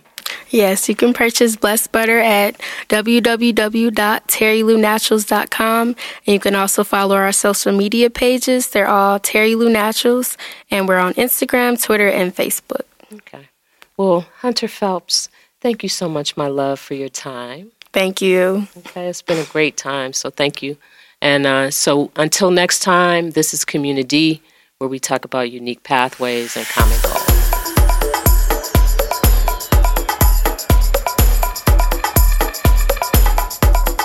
Yes, 0.50 0.90
you 0.90 0.96
can 0.96 1.14
purchase 1.14 1.56
Blessed 1.56 1.94
Butter 1.94 2.20
at 2.20 2.60
www.terrylounaturals.com. 2.90 5.88
And 5.88 5.98
you 6.28 6.40
can 6.40 6.56
also 6.56 6.84
follow 6.84 7.16
our 7.16 7.32
social 7.32 7.72
media 7.72 8.10
pages. 8.10 8.68
They're 8.68 8.90
all 8.90 9.20
Terry 9.20 9.56
Lou 9.56 9.70
Naturals, 9.70 10.38
and 10.70 10.90
we're 10.90 11.00
on 11.00 11.14
Instagram, 11.14 11.82
Twitter, 11.82 12.10
and 12.10 12.36
Facebook. 12.36 12.82
Okay. 13.14 13.48
Well, 13.96 14.28
Hunter 14.40 14.68
Phelps, 14.68 15.30
thank 15.62 15.84
you 15.84 15.90
so 15.90 16.10
much, 16.10 16.36
my 16.36 16.48
love, 16.48 16.82
for 16.82 16.96
your 16.96 17.08
time. 17.08 17.72
Thank 17.96 18.22
you. 18.22 18.68
Okay, 18.80 19.08
it's 19.08 19.22
been 19.22 19.40
a 19.40 19.50
great 19.50 19.78
time, 19.78 20.12
so 20.12 20.30
thank 20.30 20.62
you. 20.62 20.76
And 21.22 21.46
uh, 21.46 21.72
so 21.72 22.12
until 22.18 22.52
next 22.52 22.80
time, 22.80 23.32
this 23.32 23.54
is 23.54 23.64
Community, 23.64 24.42
where 24.80 24.90
we 24.90 25.00
talk 25.00 25.24
about 25.24 25.50
unique 25.50 25.82
pathways 25.84 26.58
and 26.58 26.66
common 26.66 26.98
goals. 27.02 27.24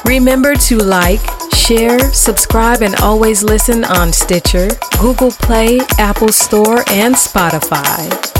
Remember 0.04 0.54
to 0.54 0.76
like, 0.76 1.20
share, 1.52 1.98
subscribe, 2.12 2.82
and 2.82 2.94
always 3.00 3.42
listen 3.42 3.82
on 3.82 4.12
Stitcher, 4.12 4.68
Google 5.00 5.32
Play, 5.32 5.80
Apple 5.98 6.30
Store, 6.30 6.84
and 6.90 7.16
Spotify. 7.16 8.39